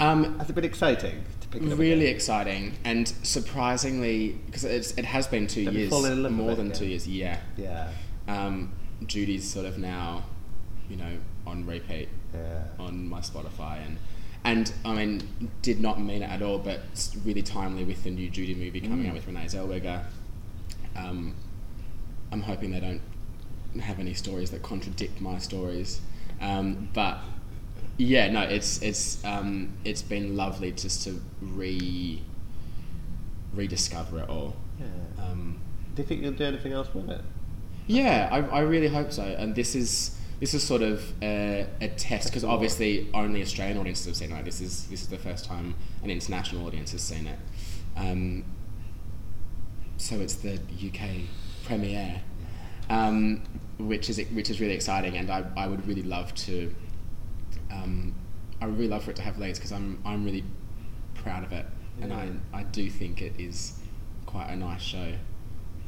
Um, 0.00 0.38
has 0.38 0.48
it 0.50 0.54
been 0.54 0.64
exciting 0.64 1.24
pick 1.50 1.62
it 1.62 1.72
up 1.72 1.78
really 1.78 2.04
again? 2.04 2.14
exciting 2.14 2.72
and 2.84 3.08
surprisingly 3.22 4.38
because 4.46 4.64
it's 4.64 4.92
it 4.96 5.04
has 5.04 5.26
been 5.26 5.46
two 5.46 5.62
years, 5.62 5.90
fallen 5.90 6.12
in 6.12 6.22
love 6.22 6.32
more 6.32 6.54
than 6.54 6.72
two 6.72 6.86
years. 6.86 7.06
Yeah. 7.08 7.38
Yeah, 7.56 7.88
Um, 8.28 8.72
Judy's 9.06 9.48
sort 9.50 9.66
of 9.66 9.78
now, 9.78 10.24
you 10.88 10.96
know, 10.96 11.16
on 11.46 11.66
repeat 11.66 12.08
yeah. 12.34 12.62
on 12.78 13.08
my 13.08 13.20
Spotify 13.20 13.84
and. 13.86 13.98
And 14.42 14.72
I 14.86 14.94
mean, 14.94 15.50
did 15.60 15.80
not 15.80 16.00
mean 16.00 16.22
it 16.22 16.30
at 16.30 16.40
all, 16.40 16.56
but 16.58 16.80
it's 16.92 17.14
really 17.26 17.42
timely 17.42 17.84
with 17.84 18.04
the 18.04 18.10
new 18.10 18.30
Judy 18.30 18.54
movie 18.54 18.80
coming 18.80 19.04
Mm. 19.04 19.08
out 19.08 19.14
with 19.16 19.26
Renee 19.26 19.44
Zellweger. 19.44 20.02
Um, 20.96 21.34
I'm 22.32 22.40
hoping 22.40 22.70
they 22.70 22.80
don't 22.80 23.02
have 23.82 23.98
any 24.00 24.14
stories 24.14 24.50
that 24.52 24.62
contradict 24.62 25.20
my 25.20 25.36
stories. 25.36 26.00
Um, 26.40 26.88
but 26.94 27.18
yeah, 28.00 28.30
no, 28.30 28.42
it's 28.42 28.80
it's 28.82 29.22
um, 29.24 29.72
it's 29.84 30.02
been 30.02 30.36
lovely 30.36 30.72
just 30.72 31.04
to 31.04 31.20
re 31.40 32.22
rediscover 33.54 34.20
it 34.20 34.28
all. 34.28 34.56
yeah. 34.78 35.24
Um, 35.24 35.60
Do 35.94 36.02
you 36.02 36.08
think 36.08 36.22
you'll 36.22 36.32
do 36.32 36.44
anything 36.44 36.72
else 36.72 36.94
with 36.94 37.10
it? 37.10 37.20
yeah, 37.86 38.28
I, 38.30 38.38
I 38.38 38.60
really 38.60 38.88
hope 38.88 39.12
so. 39.12 39.22
And 39.22 39.54
this 39.54 39.74
is 39.74 40.16
this 40.38 40.54
is 40.54 40.62
sort 40.62 40.80
of 40.82 41.12
a, 41.22 41.66
a 41.80 41.88
test 41.88 42.28
because 42.28 42.44
obviously 42.44 43.08
only 43.12 43.42
Australian 43.42 43.76
audiences 43.78 44.06
have 44.06 44.16
seen 44.16 44.30
it. 44.30 44.34
Like 44.34 44.44
this 44.44 44.60
is 44.60 44.86
this 44.86 45.02
is 45.02 45.08
the 45.08 45.18
first 45.18 45.44
time 45.44 45.74
an 46.02 46.10
international 46.10 46.66
audience 46.66 46.92
has 46.92 47.02
seen 47.02 47.26
it. 47.26 47.38
Um, 47.96 48.44
so 49.98 50.16
it's 50.20 50.36
the 50.36 50.54
UK 50.54 51.26
premiere, 51.64 52.22
um, 52.88 53.42
which 53.78 54.08
is 54.08 54.18
which 54.32 54.48
is 54.48 54.60
really 54.60 54.74
exciting, 54.74 55.16
and 55.18 55.30
I, 55.30 55.44
I 55.56 55.66
would 55.66 55.86
really 55.86 56.02
love 56.02 56.34
to. 56.46 56.74
Um, 57.72 58.14
I 58.60 58.66
would 58.66 58.76
really 58.76 58.90
love 58.90 59.04
for 59.04 59.10
it 59.10 59.16
to 59.16 59.22
have 59.22 59.38
legs 59.38 59.58
because 59.58 59.72
I'm 59.72 60.00
I'm 60.04 60.24
really 60.24 60.44
proud 61.14 61.44
of 61.44 61.52
it, 61.52 61.66
and 62.00 62.12
I 62.12 62.30
I 62.52 62.62
do 62.64 62.90
think 62.90 63.22
it 63.22 63.32
is 63.38 63.78
quite 64.26 64.48
a 64.48 64.56
nice 64.56 64.82
show. 64.82 65.12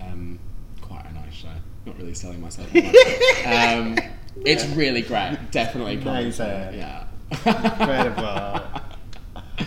Um, 0.01 0.39
quite 0.81 1.05
a 1.07 1.13
nice 1.13 1.35
show. 1.35 1.55
Not 1.87 1.97
really 1.99 2.15
selling 2.15 2.41
myself. 2.41 2.69
um, 3.47 3.97
it's 4.45 4.65
really 4.77 5.03
great. 5.03 5.39
Definitely. 5.51 5.97
Amazing. 5.97 6.47
there, 6.47 6.73
Yeah. 6.75 7.05
Incredible. 7.31 8.81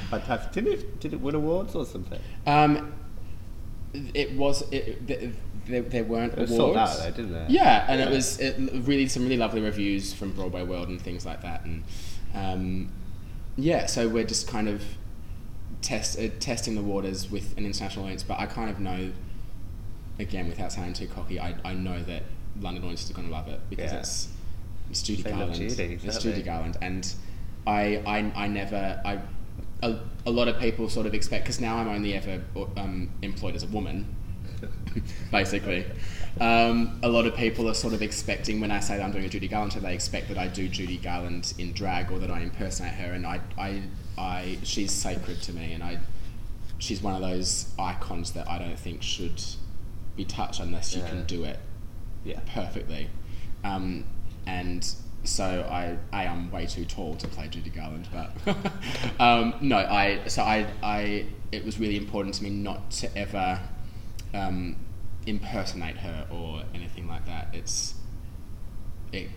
Fantastic. 0.09 0.51
Did 0.53 0.67
it, 0.67 0.99
did 0.99 1.13
it 1.13 1.21
win 1.21 1.35
awards 1.35 1.75
or 1.75 1.85
something? 1.85 2.19
Um, 2.45 2.93
it 4.13 4.33
was 4.33 4.63
it, 4.71 5.07
th 5.07 5.31
there, 5.67 5.81
there 5.81 6.03
weren't 6.03 6.33
It 6.33 6.39
was 6.39 6.51
awards. 6.51 6.57
sold 6.57 6.77
out 6.77 6.97
though, 6.97 7.23
didn't 7.23 7.35
it? 7.35 7.49
Yeah, 7.49 7.85
and 7.87 8.01
it 8.01 8.09
was 8.09 8.39
it, 8.39 8.55
really 8.85 9.07
some 9.07 9.23
really 9.23 9.37
lovely 9.37 9.61
reviews 9.61 10.13
from 10.13 10.31
Broadway 10.31 10.63
World 10.63 10.89
and 10.89 11.01
things 11.01 11.25
like 11.25 11.41
that, 11.41 11.65
and 11.65 11.83
um, 12.33 12.91
yeah, 13.57 13.85
so 13.85 14.07
we're 14.07 14.23
just 14.25 14.47
kind 14.47 14.67
of 14.69 14.83
test 15.81 16.19
uh, 16.19 16.29
testing 16.39 16.75
the 16.75 16.81
waters 16.81 17.29
with 17.31 17.57
an 17.57 17.65
international 17.65 18.05
audience. 18.05 18.23
But 18.23 18.39
I 18.39 18.45
kind 18.45 18.69
of 18.69 18.79
know, 18.79 19.11
again, 20.19 20.47
without 20.49 20.71
sounding 20.71 20.93
too 20.93 21.07
cocky, 21.07 21.39
I, 21.39 21.55
I 21.63 21.73
know 21.73 22.01
that 22.03 22.23
London 22.59 22.83
audiences 22.83 23.09
are 23.11 23.13
going 23.13 23.27
to 23.27 23.33
love 23.33 23.47
it 23.47 23.59
because 23.69 23.91
Yeah. 23.91 23.99
it's 23.99 24.27
it's 24.89 25.01
Judy 25.01 25.23
They 25.23 25.31
Garland. 25.31 25.55
Judy, 25.55 25.99
It's. 26.03 26.19
Judy 26.21 26.41
Garland, 26.43 26.77
and 26.81 27.11
I 27.67 27.97
I, 28.05 28.31
I 28.43 28.47
never 28.47 29.01
I. 29.05 29.19
A, 29.83 29.99
a 30.25 30.31
lot 30.31 30.47
of 30.47 30.57
people 30.57 30.89
sort 30.89 31.05
of 31.05 31.13
expect 31.13 31.43
because 31.43 31.59
now 31.59 31.75
I'm 31.77 31.89
only 31.89 32.13
ever 32.15 32.41
um, 32.77 33.09
employed 33.21 33.55
as 33.55 33.63
a 33.63 33.67
woman, 33.67 34.15
basically. 35.31 35.85
Um, 36.39 36.99
a 37.01 37.07
lot 37.07 37.25
of 37.25 37.35
people 37.35 37.69
are 37.69 37.73
sort 37.73 37.93
of 37.93 38.01
expecting 38.01 38.59
when 38.59 38.69
I 38.71 38.79
say 38.81 38.97
that 38.97 39.03
I'm 39.03 39.11
doing 39.11 39.23
a 39.25 39.29
Judy 39.29 39.47
Garland 39.47 39.73
show, 39.73 39.79
they 39.79 39.93
expect 39.93 40.27
that 40.29 40.37
I 40.37 40.47
do 40.47 40.67
Judy 40.67 40.97
Garland 40.97 41.53
in 41.57 41.71
drag 41.73 42.11
or 42.11 42.19
that 42.19 42.29
I 42.29 42.41
impersonate 42.41 42.93
her, 42.95 43.13
and 43.13 43.25
I, 43.25 43.39
I, 43.57 43.81
I, 44.17 44.57
she's 44.63 44.91
sacred 44.91 45.41
to 45.43 45.53
me, 45.53 45.71
and 45.73 45.81
I, 45.83 45.99
she's 46.77 47.01
one 47.01 47.15
of 47.15 47.21
those 47.21 47.71
icons 47.79 48.31
that 48.33 48.49
I 48.49 48.57
don't 48.59 48.77
think 48.77 49.01
should 49.01 49.41
be 50.17 50.25
touched 50.25 50.59
unless 50.59 50.93
you 50.95 51.01
Yeah. 51.01 51.09
can 51.09 51.25
do 51.25 51.43
it 51.45 51.59
Yeah. 52.25 52.39
perfectly. 52.53 53.09
Um, 53.63 54.05
and 54.45 54.85
so 55.23 55.65
I, 55.71 55.97
I 56.13 56.25
am 56.25 56.51
way 56.51 56.65
too 56.67 56.85
tall 56.85 57.15
to 57.15 57.27
play 57.27 57.47
Judy 57.47 57.69
Garland, 57.69 58.07
but 58.13 58.31
um, 59.19 59.55
no, 59.61 59.77
I 59.77 60.19
so 60.27 60.43
I, 60.43 60.67
I 60.83 61.25
it 61.51 61.65
was 61.65 61.79
really 61.79 61.97
important 61.97 62.35
to 62.35 62.43
me 62.43 62.49
not 62.51 62.91
to 62.91 63.17
ever 63.17 63.59
um, 64.33 64.77
impersonate 65.25 65.97
her 65.97 66.27
or 66.31 66.63
anything 66.73 67.07
like 67.07 67.25
that. 67.25 67.49
It's 67.53 67.95
it 69.11 69.29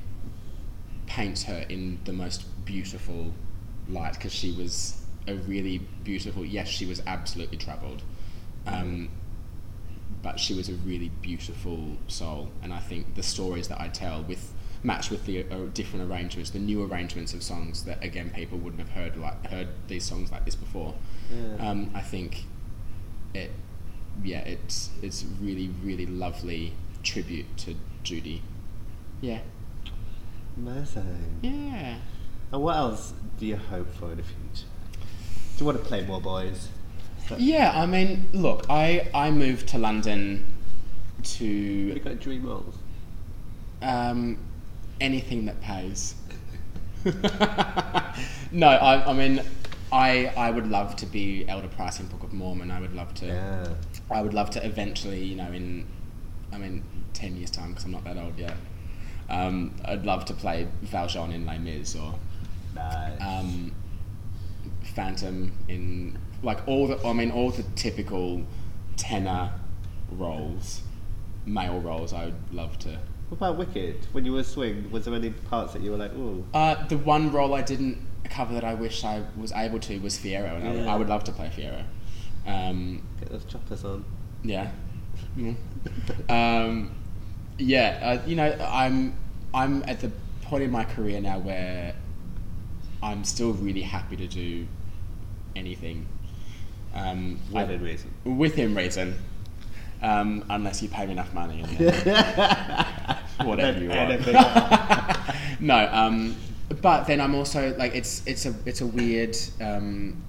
paints 1.06 1.44
her 1.44 1.64
in 1.68 2.00
the 2.04 2.12
most 2.12 2.44
beautiful 2.64 3.32
light 3.88 4.14
because 4.14 4.32
she 4.32 4.52
was 4.52 5.02
a 5.26 5.34
really 5.34 5.78
beautiful. 6.04 6.44
Yes, 6.44 6.68
she 6.68 6.86
was 6.86 7.02
absolutely 7.06 7.58
troubled. 7.58 8.02
Um, 8.66 9.10
but 10.22 10.40
she 10.40 10.54
was 10.54 10.68
a 10.68 10.74
really 10.74 11.10
beautiful 11.22 11.96
soul, 12.08 12.50
and 12.62 12.72
I 12.72 12.80
think 12.80 13.14
the 13.14 13.22
stories 13.22 13.68
that 13.68 13.80
I 13.80 13.88
tell 13.88 14.22
with 14.22 14.52
matched 14.82 15.10
with 15.10 15.26
the 15.26 15.44
uh, 15.50 15.66
different 15.74 16.10
arrangements, 16.10 16.50
the 16.50 16.58
new 16.58 16.82
arrangements 16.84 17.34
of 17.34 17.42
songs 17.42 17.84
that 17.84 18.02
again 18.02 18.30
people 18.30 18.58
wouldn't 18.58 18.80
have 18.80 18.90
heard 18.90 19.16
like 19.16 19.46
heard 19.46 19.68
these 19.88 20.04
songs 20.04 20.30
like 20.30 20.44
this 20.44 20.54
before. 20.54 20.94
Yeah. 21.32 21.68
Um, 21.68 21.90
I 21.94 22.00
think 22.00 22.44
it, 23.34 23.50
yeah, 24.22 24.40
it's 24.40 24.90
it's 25.02 25.24
really 25.40 25.70
really 25.82 26.06
lovely 26.06 26.72
tribute 27.02 27.56
to 27.58 27.74
Judy. 28.02 28.42
Yeah, 29.20 29.40
Amazing. 30.56 31.38
yeah. 31.42 31.96
And 32.52 32.62
what 32.62 32.76
else 32.76 33.12
do 33.38 33.46
you 33.46 33.56
hope 33.56 33.92
for 33.94 34.10
in 34.12 34.16
the 34.18 34.22
future? 34.22 34.66
Do 35.56 35.58
you 35.58 35.66
want 35.66 35.78
to 35.78 35.84
play 35.84 36.04
more 36.06 36.20
boys? 36.20 36.68
Is 37.18 37.28
that- 37.28 37.40
Yeah, 37.40 37.72
I 37.74 37.86
mean, 37.86 38.28
look, 38.32 38.64
I 38.70 39.08
I 39.14 39.30
moved 39.30 39.68
to 39.68 39.78
London 39.78 40.44
Have 41.16 41.40
you 41.40 41.94
to 41.94 42.00
got 42.00 42.20
dream 42.20 42.46
roles? 42.46 42.76
um, 43.82 44.38
anything 45.00 45.46
that 45.46 45.60
pays. 45.60 46.14
no, 48.52 48.66
I, 48.68 49.10
I 49.10 49.12
mean, 49.12 49.42
I 49.92 50.26
I 50.36 50.50
would 50.50 50.66
love 50.68 50.96
to 50.96 51.06
be 51.06 51.44
Elder 51.48 51.68
Price 51.68 52.00
in 52.00 52.06
Book 52.06 52.22
of 52.22 52.32
Mormon. 52.32 52.70
I 52.70 52.80
would 52.80 52.94
love 52.94 53.14
to. 53.14 53.26
Yeah. 53.26 53.68
I 54.10 54.22
would 54.22 54.34
love 54.34 54.50
to 54.50 54.64
eventually, 54.66 55.22
you 55.22 55.36
know, 55.36 55.50
in 55.52 55.86
I 56.52 56.58
mean, 56.58 56.82
ten 57.12 57.36
years 57.36 57.50
time 57.50 57.70
because 57.70 57.84
I'm 57.84 57.90
not 57.92 58.04
that 58.04 58.16
old 58.16 58.38
yet. 58.38 58.56
Um, 59.28 59.74
I'd 59.84 60.06
love 60.06 60.24
to 60.26 60.34
play 60.34 60.66
Valjean 60.82 61.32
in 61.32 61.44
Les 61.44 61.58
Mis 61.58 61.94
or 61.94 62.14
Nice. 62.74 63.20
um, 63.20 63.72
Phantom 64.94 65.52
in 65.68 66.18
like 66.42 66.66
all 66.66 66.86
the 66.86 66.98
I 67.06 67.12
mean 67.12 67.30
all 67.30 67.50
the 67.50 67.64
typical 67.76 68.44
tenor 68.96 69.52
roles, 70.10 70.82
male 71.44 71.80
roles. 71.80 72.12
I 72.12 72.26
would 72.26 72.52
love 72.52 72.78
to. 72.80 72.98
what 73.28 73.36
about 73.36 73.58
Wicked? 73.58 74.06
When 74.12 74.24
you 74.24 74.32
were 74.32 74.44
swing, 74.44 74.90
was 74.90 75.04
there 75.04 75.14
any 75.14 75.30
parts 75.30 75.72
that 75.74 75.82
you 75.82 75.90
were 75.90 75.96
like, 75.98 76.14
ooh? 76.14 76.44
Uh, 76.54 76.86
the 76.86 76.96
one 76.96 77.30
role 77.30 77.54
I 77.54 77.62
didn't 77.62 77.98
cover 78.24 78.54
that 78.54 78.64
I 78.64 78.74
wish 78.74 79.04
I 79.04 79.22
was 79.36 79.52
able 79.52 79.78
to 79.80 79.98
was 80.00 80.18
Fiyero, 80.18 80.56
and 80.60 80.88
I, 80.88 80.94
I 80.94 80.96
would 80.96 81.08
love 81.08 81.24
to 81.24 81.32
play 81.32 81.50
Fiyero. 81.54 81.84
Um, 82.46 83.02
Get 83.20 83.30
those 83.30 83.44
choppers 83.44 83.84
on. 83.84 84.04
yeah. 84.42 84.70
Mm. 85.36 85.56
um, 86.30 86.90
yeah, 87.58 87.98
uh, 88.22 88.26
you 88.26 88.36
know, 88.36 88.56
I'm 88.68 89.16
I'm 89.52 89.82
at 89.88 90.00
the 90.00 90.10
point 90.42 90.62
in 90.62 90.70
my 90.70 90.84
career 90.84 91.20
now 91.20 91.38
where 91.38 91.94
I'm 93.02 93.24
still 93.24 93.52
really 93.52 93.82
happy 93.82 94.16
to 94.16 94.26
do 94.26 94.66
anything. 95.56 96.06
Um, 96.94 97.38
I- 97.54 97.62
Within 97.64 97.82
reason. 97.82 98.14
within 98.24 98.74
reason, 98.74 99.18
um, 100.02 100.44
unless 100.50 100.82
you 100.82 100.88
pay 100.88 101.06
me 101.06 101.12
enough 101.12 101.32
money. 101.34 101.62
And 101.62 101.68
whatever 103.46 103.78
you 103.80 103.88
want. 103.90 104.22
No, 105.60 105.88
um, 105.92 106.36
but 106.80 107.04
then 107.08 107.20
I'm 107.20 107.34
also 107.34 107.74
like 107.76 107.92
it's 107.94 108.22
it's 108.26 108.46
a 108.46 108.54
it's 108.64 108.80
a 108.80 108.86
weird 108.86 109.36
um, 109.60 110.22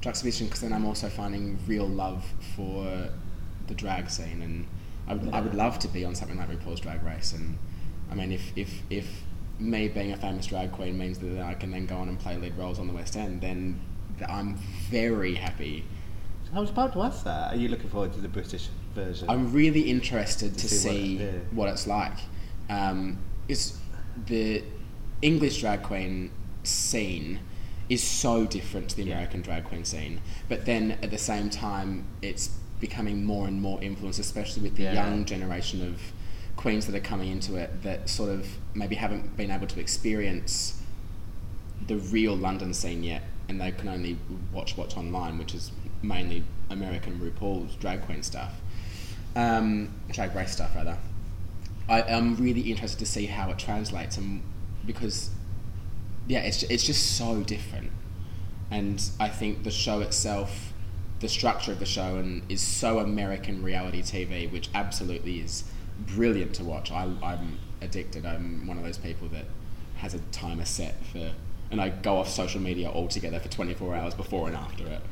juxtaposition 0.00 0.46
because 0.46 0.60
then 0.60 0.72
I'm 0.72 0.84
also 0.84 1.08
finding 1.08 1.58
real 1.66 1.86
love 1.88 2.24
for 2.54 3.08
the 3.66 3.74
drag 3.74 4.10
scene, 4.10 4.42
and 4.42 4.66
I 5.08 5.14
would, 5.14 5.34
I 5.34 5.40
would 5.40 5.54
love 5.54 5.78
to 5.80 5.88
be 5.88 6.04
on 6.04 6.14
something 6.14 6.38
like 6.38 6.48
RuPaul's 6.50 6.80
Drag 6.80 7.02
Race, 7.02 7.32
and 7.32 7.58
I 8.10 8.14
mean 8.14 8.32
if 8.32 8.52
if 8.56 8.82
if 8.90 9.22
me 9.58 9.88
being 9.88 10.12
a 10.12 10.16
famous 10.16 10.46
drag 10.46 10.70
queen 10.72 10.98
means 10.98 11.18
that 11.18 11.40
I 11.40 11.54
can 11.54 11.70
then 11.70 11.86
go 11.86 11.96
on 11.96 12.08
and 12.08 12.18
play 12.18 12.36
lead 12.36 12.56
roles 12.58 12.78
on 12.78 12.86
the 12.86 12.92
West 12.92 13.16
End, 13.16 13.40
then 13.40 13.80
I'm 14.28 14.56
very 14.90 15.34
happy. 15.34 15.84
I 16.54 16.60
was 16.60 16.70
about 16.70 16.92
to 16.92 17.02
ask 17.02 17.24
that. 17.24 17.54
Are 17.54 17.56
you 17.56 17.68
looking 17.68 17.88
forward 17.88 18.12
to 18.12 18.20
the 18.20 18.28
British 18.28 18.68
version? 18.94 19.28
I'm 19.28 19.52
really 19.52 19.90
interested 19.90 20.56
to 20.58 20.68
see 20.68 20.88
what- 20.88 20.94
see 20.94 21.16
yeah. 21.24 21.30
what 21.52 21.68
it's 21.68 21.86
like. 21.86 22.18
Um, 22.68 23.18
is 23.48 23.78
the 24.26 24.62
English 25.22 25.60
drag 25.60 25.82
queen 25.82 26.30
scene 26.62 27.40
is 27.88 28.02
so 28.02 28.46
different 28.46 28.88
to 28.90 28.96
the 28.96 29.02
American 29.02 29.42
drag 29.42 29.64
queen 29.64 29.84
scene. 29.84 30.20
But 30.48 30.64
then 30.66 30.92
at 31.02 31.10
the 31.10 31.18
same 31.18 31.50
time, 31.50 32.04
it's 32.22 32.48
becoming 32.80 33.24
more 33.24 33.46
and 33.46 33.60
more 33.62 33.82
influenced, 33.82 34.18
especially 34.18 34.62
with 34.62 34.76
the 34.76 34.84
Yeah. 34.84 34.94
young 34.94 35.24
generation 35.24 35.86
of 35.86 36.00
queens 36.56 36.86
that 36.86 36.94
are 36.94 37.00
coming 37.00 37.30
into 37.30 37.56
it 37.56 37.82
that 37.82 38.08
sort 38.08 38.30
of 38.30 38.48
maybe 38.74 38.96
haven't 38.96 39.36
been 39.36 39.50
able 39.50 39.66
to 39.66 39.78
experience 39.80 40.80
the 41.86 41.96
real 41.96 42.34
London 42.36 42.74
scene 42.74 43.04
yet, 43.04 43.22
and 43.48 43.60
they 43.60 43.70
can 43.70 43.88
only 43.88 44.16
watch 44.52 44.76
what's 44.76 44.96
online, 44.96 45.38
which 45.38 45.54
is 45.54 45.70
mainly 46.02 46.42
American 46.70 47.20
RuPaul's 47.20 47.76
drag 47.76 48.02
queen 48.02 48.22
stuff, 48.22 48.60
um, 49.36 49.90
drag 50.10 50.34
race 50.34 50.52
stuff 50.52 50.74
rather. 50.74 50.98
I 51.88 52.00
am 52.02 52.34
really 52.36 52.62
interested 52.62 52.98
to 52.98 53.06
see 53.06 53.26
how 53.26 53.50
it 53.50 53.58
translates, 53.58 54.16
and 54.16 54.42
because 54.84 55.30
yeah, 56.26 56.40
it's 56.40 56.62
it's 56.64 56.84
just 56.84 57.16
so 57.16 57.42
different, 57.42 57.92
and 58.70 59.02
I 59.20 59.28
think 59.28 59.64
the 59.64 59.70
show 59.70 60.00
itself, 60.00 60.72
the 61.20 61.28
structure 61.28 61.72
of 61.72 61.78
the 61.78 61.86
show, 61.86 62.16
and 62.16 62.42
is 62.50 62.60
so 62.60 62.98
American 62.98 63.62
reality 63.62 64.02
TV, 64.02 64.50
which 64.50 64.68
absolutely 64.74 65.40
is 65.40 65.64
brilliant 65.98 66.54
to 66.54 66.64
watch. 66.64 66.90
I, 66.90 67.10
I'm 67.22 67.58
addicted. 67.80 68.26
I'm 68.26 68.66
one 68.66 68.76
of 68.76 68.84
those 68.84 68.98
people 68.98 69.28
that 69.28 69.44
has 69.96 70.14
a 70.14 70.18
timer 70.32 70.64
set 70.64 70.96
for, 71.06 71.32
and 71.70 71.80
I 71.80 71.90
go 71.90 72.18
off 72.18 72.28
social 72.28 72.60
media 72.60 72.88
altogether 72.88 73.38
for 73.40 73.48
24 73.48 73.94
hours 73.94 74.14
before 74.14 74.48
and 74.48 74.56
after 74.56 74.86
it. 74.86 75.02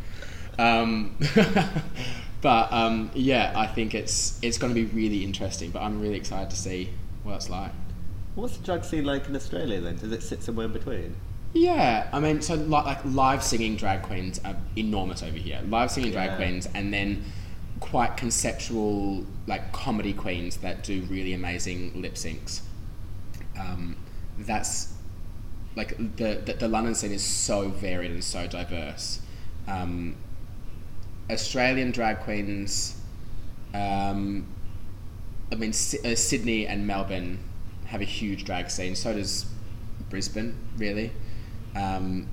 Um, 0.59 1.17
but 2.41 2.73
um, 2.73 3.11
yeah, 3.15 3.53
I 3.55 3.67
think 3.67 3.95
it's 3.95 4.39
it's 4.43 4.59
going 4.59 4.75
to 4.75 4.75
be 4.75 4.87
really 4.87 5.25
interesting. 5.25 5.71
But 5.71 5.83
I'm 5.83 6.01
really 6.01 6.17
excited 6.17 6.51
to 6.51 6.57
see 6.57 6.91
what 7.23 7.37
it's 7.37 7.49
like. 7.49 7.73
What's 8.35 8.57
the 8.57 8.65
drag 8.65 8.85
scene 8.85 9.05
like 9.05 9.29
in 9.29 9.37
Australia 9.37 9.81
then? 9.81 9.97
Does 9.97 10.13
it 10.13 10.23
sit 10.23 10.43
somewhere 10.43 10.67
in 10.67 10.73
between? 10.73 11.15
Yeah, 11.53 12.09
I 12.13 12.19
mean, 12.19 12.43
so 12.43 12.55
like, 12.55 12.85
like 12.85 13.05
live 13.05 13.45
singing 13.45 13.77
drag 13.77 14.03
queens 14.03 14.41
are 14.45 14.57
enormous 14.77 15.23
over 15.23 15.39
here. 15.39 15.61
Live 15.69 15.91
singing 15.93 16.11
drag 16.11 16.31
Yeah. 16.31 16.37
queens, 16.37 16.69
and 16.75 16.93
then 16.93 17.25
quite 17.81 18.17
conceptual 18.17 19.25
like 19.47 19.73
comedy 19.73 20.13
queens 20.13 20.57
that 20.59 20.83
do 20.83 21.03
really 21.03 21.33
amazing 21.33 22.01
lip 22.01 22.15
syncs. 22.15 22.61
Um, 23.59 23.97
that's 24.39 24.93
like 25.77 25.97
the, 26.17 26.43
the 26.45 26.55
the 26.55 26.69
London 26.69 26.95
scene 26.97 27.13
is 27.13 27.23
so 27.25 27.69
varied 27.69 28.11
and 28.11 28.25
so 28.25 28.49
diverse. 28.49 29.21
Um, 29.69 30.17
Australian 31.31 31.91
drag 31.93 32.19
queens, 32.21 32.97
um, 33.73 34.47
I 35.53 35.55
mean, 35.55 35.73
Sy- 35.73 35.99
uh, 36.05 36.15
Sydney 36.17 36.67
and 36.67 36.87
Melbourne 36.87 37.39
have 37.95 38.01
a 38.01 38.05
huge 38.05 38.43
drag 38.43 38.69
scene. 38.71 38.97
So 38.97 39.15
does 39.15 39.47
Brisbane, 40.11 40.57
really. 40.77 41.13
Um, 41.77 42.29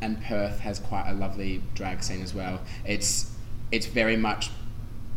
and 0.00 0.22
Perth 0.22 0.60
has 0.60 0.78
quite 0.78 1.10
a 1.10 1.12
lovely 1.12 1.60
drag 1.74 2.04
scene 2.04 2.22
as 2.22 2.32
well. 2.32 2.60
It's 2.84 3.32
it's 3.72 3.86
very 3.86 4.16
much 4.16 4.50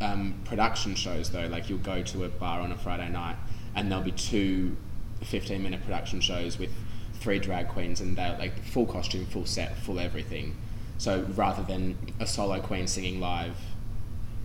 um, 0.01 0.41
production 0.43 0.95
shows 0.95 1.29
though. 1.29 1.45
Like 1.45 1.69
you'll 1.69 1.77
go 1.77 2.01
to 2.01 2.23
a 2.23 2.29
bar 2.29 2.61
on 2.61 2.71
a 2.71 2.77
Friday 2.77 3.09
night, 3.09 3.35
and 3.75 3.91
there'll 3.91 4.03
be 4.03 4.11
two 4.11 4.75
15 5.21 5.61
minute 5.61 5.83
production 5.83 6.19
shows 6.19 6.57
with 6.57 6.71
three 7.19 7.37
drag 7.37 7.67
queens, 7.67 8.01
and 8.01 8.17
they're 8.17 8.35
like 8.39 8.59
full 8.63 8.87
costume, 8.87 9.27
full 9.27 9.45
set, 9.45 9.77
full 9.77 9.99
everything. 9.99 10.57
So 10.97 11.27
rather 11.35 11.61
than 11.61 11.95
a 12.19 12.25
solo 12.25 12.59
queen 12.59 12.87
singing 12.87 13.19
live 13.19 13.55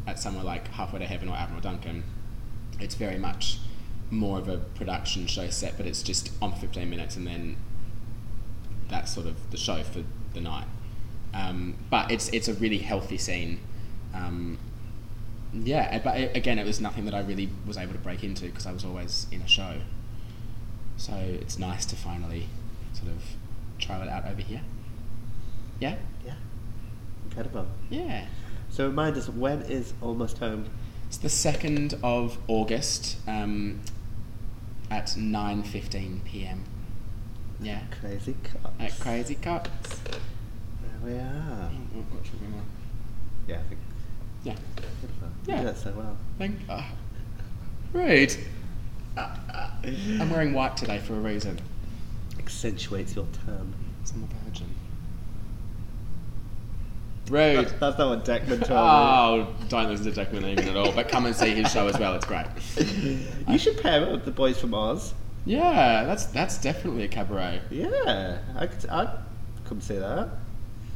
at 0.07 0.19
somewhere 0.19 0.45
like 0.45 0.69
Halfway 0.69 0.99
to 0.99 1.07
Heaven 1.07 1.31
or 1.31 1.35
Admiral 1.35 1.63
Duncan, 1.63 2.05
it's 2.79 2.95
very 2.95 3.19
much 3.19 3.59
more 4.11 4.39
of 4.39 4.49
a 4.49 4.59
production 4.59 5.27
show 5.27 5.49
set, 5.51 5.77
but 5.77 5.87
it's 5.87 6.03
just 6.03 6.31
on 6.41 6.53
for 6.53 6.61
15 6.61 6.89
minutes 6.89 7.17
and 7.17 7.27
then 7.27 7.57
that's 8.89 9.13
sort 9.13 9.27
of 9.27 9.51
the 9.51 9.57
show 9.57 9.83
for 9.83 10.03
the 10.35 10.41
night. 10.41 10.67
Um, 11.35 11.75
but 11.91 12.11
it's 12.11 12.29
it's 12.31 12.49
a 12.49 12.55
really 12.55 12.79
healthy 12.79 13.19
scene. 13.19 13.61
Um, 14.15 14.59
yeah, 15.53 15.99
but 15.99 16.17
it, 16.19 16.37
again, 16.37 16.59
it 16.59 16.65
was 16.65 16.81
nothing 16.81 17.05
that 17.05 17.15
I 17.15 17.21
really 17.21 17.51
was 17.67 17.77
able 17.77 17.93
to 17.93 17.99
break 17.99 18.25
into 18.25 18.47
because 18.47 18.67
I 18.67 18.73
was 18.73 18.85
always 18.85 19.27
in 19.31 19.43
a 19.43 19.49
show. 19.49 19.81
So 20.97 21.13
it's 21.15 21.59
nice 21.59 21.85
to 21.87 21.97
finally 21.97 22.47
sort 22.95 23.09
of 23.11 23.23
trial 23.79 24.03
it 24.03 24.09
out 24.09 24.27
over 24.27 24.41
here. 24.43 24.63
Yeah, 25.81 25.97
Yeah. 26.27 26.35
Incredible. 27.27 27.67
yeah. 27.89 28.27
So 28.71 28.87
remind 28.87 29.17
us, 29.17 29.29
when 29.29 29.63
is 29.63 29.93
Almost 30.03 30.39
Home? 30.39 30.69
It's 31.07 31.17
the 31.19 31.29
second 31.29 31.95
of 32.03 32.37
August 32.49 33.17
um, 33.27 33.81
at 34.91 35.17
nine 35.17 35.63
fifteen 35.63 36.21
p.m. 36.25 36.65
Yeah, 37.61 37.81
Crazy 38.01 38.37
Coqs. 38.45 38.81
at 38.81 38.99
Crazy 39.01 39.35
Coqs. 39.37 39.69
There 40.05 40.21
we 41.05 41.13
are. 41.15 41.71
Should? 42.25 42.41
Yeah, 43.49 43.57
I 43.57 43.63
think. 43.63 43.81
Yeah. 44.45 44.55
Yeah. 45.47 45.59
do 45.59 45.65
that 45.65 45.79
so 45.79 45.93
well. 45.93 46.17
Thank. 46.39 46.57
Uh, 46.69 46.83
rude. 47.93 48.37
Uh, 49.17 49.37
uh, 49.53 49.71
I'm 49.85 50.31
wearing 50.31 50.53
white 50.53 50.77
today 50.77 50.99
for 50.99 51.15
a 51.15 51.21
reason. 51.21 51.61
Accentuates 52.39 53.17
your 53.17 53.27
term. 53.45 53.75
I'm 54.15 54.23
a 54.23 54.45
virgin. 54.45 54.69
Rude. 57.31 57.57
That's, 57.59 57.73
that's 57.75 57.99
not 57.99 58.09
what 58.09 58.25
Declan 58.25 58.65
told 58.65 58.71
me. 58.71 58.77
Oh, 58.77 59.55
don't 59.69 59.89
listen 59.91 60.13
to 60.13 60.21
Declan 60.25 60.45
even 60.51 60.69
at 60.69 60.77
all. 60.77 60.93
But 60.93 61.09
come 61.09 61.27
and 61.27 61.35
see 61.37 61.51
his 61.51 61.71
show 61.71 61.87
as 61.89 61.99
well. 61.99 62.15
It's 62.15 62.25
great. 62.27 62.47
You 63.49 63.59
should 63.59 63.81
pair 63.81 64.03
up 64.05 64.11
with 64.13 64.25
the 64.25 64.31
boys 64.31 64.59
from 64.61 64.75
Oz. 64.75 65.15
Yeah, 65.45 66.05
that's 66.05 66.27
that's 66.27 66.59
definitely 66.59 67.05
a 67.05 67.09
cabaret. 67.09 67.61
Yeah, 67.71 68.39
I 68.57 68.67
could. 68.67 68.89
I'd 68.91 69.11
come 69.67 69.81
see 69.81 69.97
that. 69.99 70.29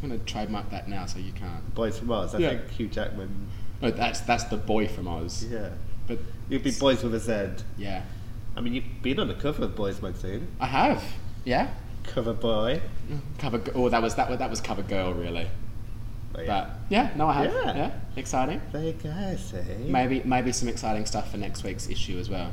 I'm 0.03 0.09
gonna 0.09 0.19
trademark 0.21 0.69
that 0.71 0.89
now, 0.89 1.07
so 1.07 1.19
you 1.19 1.33
can't. 1.33 1.75
Boys 1.75 1.99
from 1.99 2.11
Oz. 2.11 2.35
I 2.35 2.39
Yeah. 2.39 2.49
think 2.51 2.71
Hugh 2.71 2.89
Jackman. 2.89 3.49
But 3.81 3.97
that's 3.97 4.21
that's 4.21 4.45
the 4.45 4.57
boy 4.57 4.89
from 4.89 5.09
Oz. 5.09 5.45
Yeah. 5.51 5.71
But 6.07 6.19
You'd 6.49 6.63
be 6.65 6.73
boys 6.73 7.03
with 7.03 7.15
a 7.15 7.21
Z. 7.21 7.65
yeah, 7.79 8.03
I 8.57 8.61
mean, 8.61 8.75
you've 8.75 8.85
been 9.03 9.19
on 9.21 9.29
the 9.29 9.35
cover 9.35 9.65
of 9.65 9.71
Boyz 9.77 10.03
Magazine. 10.03 10.49
I 10.61 10.67
have. 10.67 11.03
Yeah. 11.45 11.69
Cover 12.05 12.33
boy. 12.33 12.83
Cover. 13.39 13.63
Oh, 13.75 13.89
that 13.89 14.03
was 14.03 14.17
that 14.17 14.29
was 14.29 14.39
that 14.41 14.51
was 14.51 14.61
cover 14.61 14.83
girl 14.83 15.15
really. 15.15 15.47
But 16.33 16.47
But 16.47 16.71
yeah, 16.89 17.11
no, 17.17 17.29
I 17.29 17.33
have. 17.45 17.53
Yeah. 17.53 17.77
Yeah. 17.77 17.91
Exciting. 18.17 18.61
there 18.73 18.83
you 18.83 18.93
go. 18.93 19.37
See. 19.37 19.59
Maybe 19.87 20.23
maybe 20.25 20.53
some 20.53 20.69
exciting 20.69 21.07
stuff 21.07 21.31
for 21.31 21.37
next 21.37 21.63
week's 21.63 21.89
issue 21.89 22.19
as 22.19 22.31
well. 22.31 22.53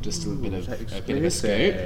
Just 0.00 0.24
a 0.24 0.30
bit 0.30 0.54
of 0.54 0.68
a 0.68 1.02
bit 1.02 1.18
of 1.18 1.24
a 1.24 1.30
scoop. 1.30 1.76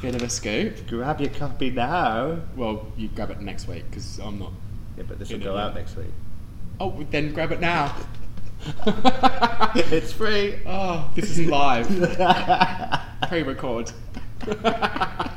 Bit 0.00 0.14
of 0.14 0.22
a 0.22 0.28
scoop. 0.28 0.86
Grab 0.86 1.20
your 1.20 1.30
copy 1.30 1.70
now. 1.70 2.38
Well, 2.54 2.86
you 2.96 3.08
grab 3.08 3.30
it 3.30 3.40
next 3.40 3.66
week 3.66 3.84
because 3.90 4.18
I'm 4.20 4.38
not. 4.38 4.52
Yeah, 4.96 5.04
but 5.08 5.18
this 5.18 5.30
will 5.30 5.40
go 5.40 5.56
out 5.56 5.74
next 5.74 5.96
week. 5.96 6.12
Oh, 6.78 7.04
then 7.10 7.32
grab 7.32 7.52
it 7.52 7.60
now. 7.60 7.94
it's 8.86 10.12
free. 10.12 10.60
oh, 10.66 11.10
this 11.14 11.30
isn't 11.30 11.48
live. 11.48 11.88
Pre-record. 13.28 13.92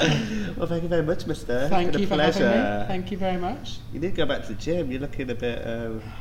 well, 0.56 0.66
thank 0.66 0.82
you 0.82 0.88
very 0.88 1.02
much, 1.02 1.26
Mister. 1.26 1.68
Thank 1.68 1.88
it's 1.88 1.96
been 1.96 2.00
you 2.00 2.06
a 2.06 2.08
for 2.08 2.14
pleasure. 2.14 2.48
having 2.50 2.80
me. 2.80 2.86
Thank 2.86 3.10
you 3.10 3.18
very 3.18 3.36
much. 3.36 3.78
You 3.92 4.00
need 4.00 4.12
to 4.12 4.16
go 4.16 4.24
back 4.26 4.42
to 4.42 4.48
the 4.48 4.54
gym. 4.54 4.90
You're 4.90 5.00
looking 5.00 5.28
a 5.30 5.34
bit. 5.34 5.66
Um... 5.66 6.02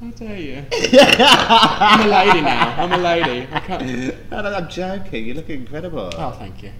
How 0.00 0.10
dare 0.10 0.36
you? 0.38 0.64
I'm 0.72 2.06
a 2.06 2.10
lady 2.12 2.40
now. 2.40 2.74
I'm 2.84 2.92
a 2.92 2.98
lady. 2.98 3.48
I 3.50 3.58
can't. 3.60 3.84
no, 4.30 4.42
no, 4.42 4.54
I'm 4.54 4.68
joking. 4.68 5.26
You 5.26 5.34
look 5.34 5.50
incredible. 5.50 6.10
Oh, 6.16 6.30
thank 6.38 6.62
you. 6.62 6.70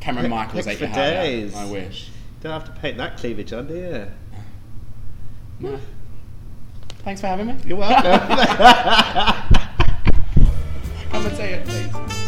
Cameron 0.00 0.24
Pick- 0.24 0.30
Michaels 0.30 0.66
ate 0.66 0.80
your 0.80 0.88
for 0.88 0.94
heart 0.94 1.06
out. 1.06 1.22
days. 1.22 1.54
I 1.54 1.70
wish. 1.70 2.10
Don't 2.40 2.50
have 2.52 2.64
to 2.64 2.72
paint 2.80 2.96
that 2.98 3.18
cleavage 3.18 3.52
on, 3.52 3.68
do 3.68 3.74
you? 3.74 4.06
No. 5.60 5.78
Thanks 7.04 7.20
for 7.20 7.26
having 7.28 7.46
me. 7.48 7.54
You're 7.66 7.76
welcome. 7.76 8.10
I'm 8.10 8.28
come 11.10 11.26
and 11.26 11.36
see 11.36 11.42
it, 11.42 11.66
please. 11.66 12.19